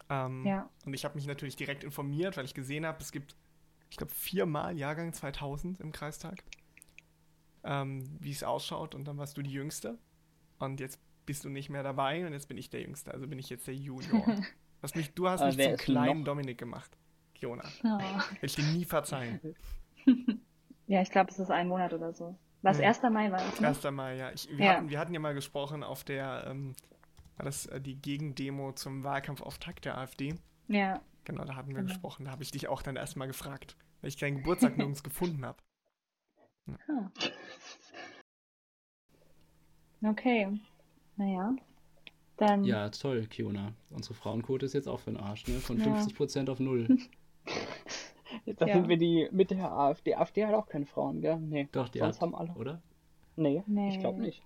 [0.08, 0.70] Ähm, ja.
[0.84, 3.36] Und ich habe mich natürlich direkt informiert, weil ich gesehen habe, es gibt,
[3.90, 6.44] ich glaube, viermal Jahrgang 2000 im Kreistag,
[7.64, 8.94] ähm, wie es ausschaut.
[8.94, 9.98] Und dann warst du die Jüngste.
[10.58, 13.12] Und jetzt bist du nicht mehr dabei und jetzt bin ich der Jüngste.
[13.12, 14.24] Also bin ich jetzt der Junior.
[14.80, 16.26] Was mich, du hast mich zum kleinen noch?
[16.26, 16.96] Dominik gemacht,
[17.34, 17.64] Fiona.
[17.84, 17.88] Oh.
[17.88, 19.40] Will ich dir nie verzeihen.
[20.86, 22.38] ja, ich glaube, es ist ein Monat oder so.
[22.62, 23.02] Was, 1.
[23.10, 23.60] Mai war es?
[23.60, 23.68] Ne?
[23.68, 23.84] 1.
[23.90, 24.32] Mai, ja.
[24.32, 24.72] Ich, wir, ja.
[24.74, 26.74] Hatten, wir hatten ja mal gesprochen auf der, ähm,
[27.38, 30.34] das äh, die Gegendemo zum Wahlkampfauftakt der AfD?
[30.68, 31.00] Ja.
[31.24, 31.88] Genau, da hatten wir genau.
[31.88, 32.24] gesprochen.
[32.24, 35.58] Da habe ich dich auch dann erstmal gefragt, weil ich keinen Geburtstag nirgends gefunden habe.
[36.66, 37.12] Ja.
[40.10, 40.58] Okay.
[41.16, 41.54] Naja.
[42.36, 42.64] Dann.
[42.64, 43.72] Ja, toll, Kiona.
[43.90, 45.54] Unsere Frauenquote ist jetzt auch für den Arsch, ne?
[45.54, 45.86] Von ja.
[45.86, 46.86] 50% auf null.
[48.44, 48.74] Jetzt ja.
[48.74, 50.10] sind wir die mit der AfD.
[50.10, 51.38] Die AfD hat auch keine Frauen, gell?
[51.38, 51.68] Nee.
[51.72, 52.52] Doch, die Sonst hat, haben alle.
[52.52, 52.82] Oder?
[53.36, 53.90] Nee, nee.
[53.90, 54.42] ich glaube nicht.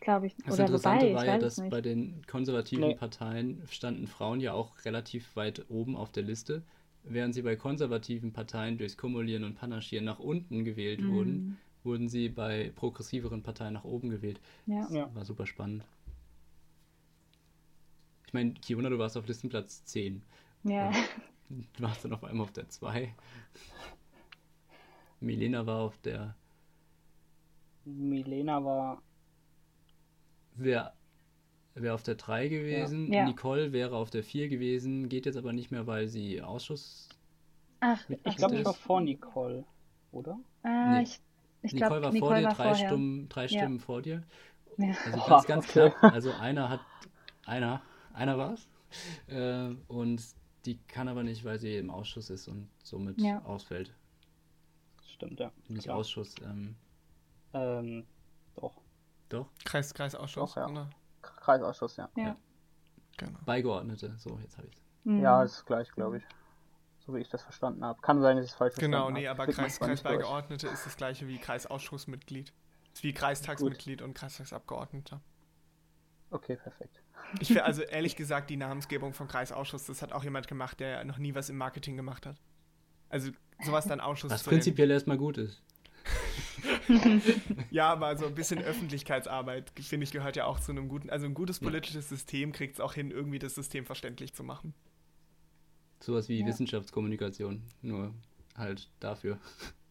[0.00, 0.36] Glaube ich.
[0.36, 2.94] Das oder Interessante wobei, war ja, dass bei den konservativen nee.
[2.94, 6.62] Parteien standen Frauen ja auch relativ weit oben auf der Liste,
[7.02, 11.12] während sie bei konservativen Parteien durchs Kumulieren und Panaschieren nach unten gewählt mhm.
[11.12, 14.40] wurden, wurden sie bei progressiveren Parteien nach oben gewählt.
[14.66, 14.82] Ja.
[14.82, 15.14] Das ja.
[15.14, 15.84] war super spannend.
[18.26, 20.22] Ich meine, Kiona, du warst auf Listenplatz 10.
[20.64, 20.90] Ja.
[21.48, 23.14] Du warst dann auf einmal auf der 2.
[25.20, 26.34] Milena war auf der.
[27.84, 29.00] Milena war.
[30.56, 30.92] Wäre
[31.74, 33.12] wär auf der 3 gewesen.
[33.12, 33.24] Ja.
[33.24, 37.08] Nicole wäre auf der 4 gewesen, geht jetzt aber nicht mehr, weil sie Ausschuss.
[37.80, 39.64] Ach, ich glaube, ich war vor Nicole,
[40.10, 40.40] oder?
[40.64, 41.02] Äh, nee.
[41.02, 41.20] ich,
[41.62, 44.22] ich Nicole glaub, war Nicole vor dir, war drei, Stimmen, drei Stimmen vor dir.
[44.78, 44.94] Ja.
[45.04, 45.90] Also ganz, ganz okay.
[45.90, 46.12] knapp.
[46.12, 46.80] Also einer hat.
[47.44, 47.80] Einer
[48.16, 48.68] einer war es.
[49.28, 50.22] Äh, und
[50.64, 53.42] die kann aber nicht, weil sie im Ausschuss ist und somit ja.
[53.44, 53.92] ausfällt.
[55.04, 55.52] Stimmt, ja.
[55.68, 55.96] Nicht Klar.
[55.96, 56.34] Ausschuss.
[56.42, 56.76] Ähm,
[57.52, 58.06] ähm,
[58.54, 58.80] doch.
[59.28, 59.48] Doch?
[59.64, 60.90] Kreis, Kreisausschuss, doch, ja.
[61.22, 62.08] Kreisausschuss, ja.
[62.16, 62.24] ja.
[62.24, 62.36] ja.
[63.16, 63.38] Genau.
[63.44, 64.82] Beigeordnete, so, jetzt habe ich es.
[65.04, 65.20] Mhm.
[65.20, 66.24] Ja, ist gleich, glaube ich.
[66.98, 68.00] So wie ich das verstanden habe.
[68.02, 69.34] Kann sein, dass ich es falsch genau, verstanden habe.
[69.34, 72.52] Genau, nee, aber Kreis, Kreisbeigeordnete ist das gleiche wie Kreisausschussmitglied.
[72.92, 74.08] Ist wie Kreistagsmitglied Gut.
[74.08, 75.20] und Kreistagsabgeordneter.
[76.30, 77.02] Okay, perfekt.
[77.40, 81.18] Ich also ehrlich gesagt, die Namensgebung vom Kreisausschuss, das hat auch jemand gemacht, der noch
[81.18, 82.36] nie was im Marketing gemacht hat.
[83.08, 83.30] Also
[83.64, 84.30] sowas dann Ausschuss.
[84.30, 85.62] Was prinzipiell erstmal gut ist.
[87.70, 91.26] ja, aber so ein bisschen Öffentlichkeitsarbeit, finde ich, gehört ja auch zu einem guten, also
[91.26, 92.16] ein gutes politisches ja.
[92.16, 94.74] System kriegt es auch hin, irgendwie das System verständlich zu machen.
[96.00, 96.46] Sowas wie ja.
[96.46, 98.14] Wissenschaftskommunikation, nur
[98.56, 99.38] halt dafür.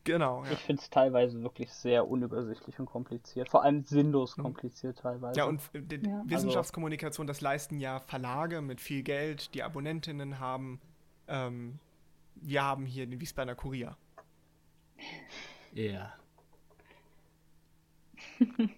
[0.06, 0.46] Genau.
[0.46, 0.52] Ja.
[0.52, 3.50] Ich finde es teilweise wirklich sehr unübersichtlich und kompliziert.
[3.50, 4.44] Vor allem sinnlos mhm.
[4.44, 5.40] kompliziert teilweise.
[5.40, 6.24] Ja, und die ja.
[6.26, 10.80] Wissenschaftskommunikation, das leisten ja Verlage mit viel Geld, die Abonnentinnen haben.
[11.28, 11.80] Ähm,
[12.36, 13.98] wir haben hier den Wiesbadener Kurier.
[15.74, 16.14] Ja.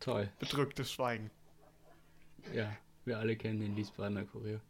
[0.00, 0.30] Toll.
[0.38, 1.30] Bedrücktes Schweigen.
[2.52, 2.70] Ja,
[3.06, 4.60] wir alle kennen den Wiesbadener Kurier.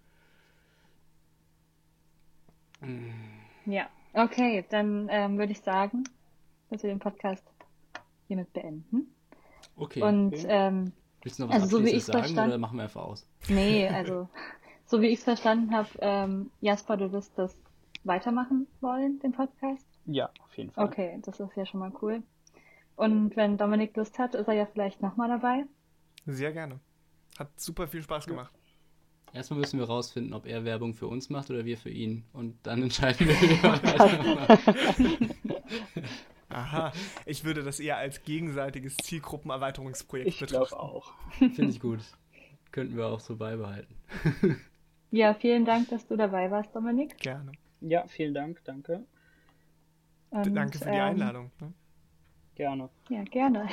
[3.69, 6.05] Ja, okay, dann ähm, würde ich sagen,
[6.71, 7.45] dass wir den Podcast
[8.27, 9.15] hiermit beenden.
[9.77, 10.03] Okay.
[10.03, 10.93] Und ähm,
[11.23, 12.49] Willst du noch was also so wie ich sagen verstand...
[12.49, 13.29] oder machen wir einfach aus?
[13.49, 14.29] Nee, also
[14.87, 17.55] so wie ich es verstanden habe, ähm, Jasper, du wirst das
[18.05, 19.87] weitermachen wollen, den Podcast?
[20.07, 20.87] Ja, auf jeden Fall.
[20.87, 22.23] Okay, das ist ja schon mal cool.
[22.97, 25.67] Und wenn Dominik Lust hat, ist er ja vielleicht nochmal dabei.
[26.25, 26.81] Sehr gerne.
[27.39, 28.58] Hat super viel Spaß gemacht.
[29.33, 32.25] Erstmal müssen wir rausfinden, ob er Werbung für uns macht oder wir für ihn.
[32.33, 35.29] Und dann entscheiden wir, wie wir
[36.51, 36.93] Aha,
[37.27, 40.63] ich würde das eher als gegenseitiges Zielgruppenerweiterungsprojekt ich betrachten.
[40.65, 41.13] Ich glaube auch.
[41.39, 42.01] Finde ich gut.
[42.73, 43.95] Könnten wir auch so beibehalten.
[45.11, 47.19] ja, vielen Dank, dass du dabei warst, Dominik.
[47.19, 47.53] Gerne.
[47.81, 49.05] Ja, vielen Dank, danke.
[50.31, 51.51] Und, danke für die ähm, Einladung.
[51.61, 51.73] Ne?
[52.55, 52.89] Gerne.
[53.09, 53.69] Ja, gerne.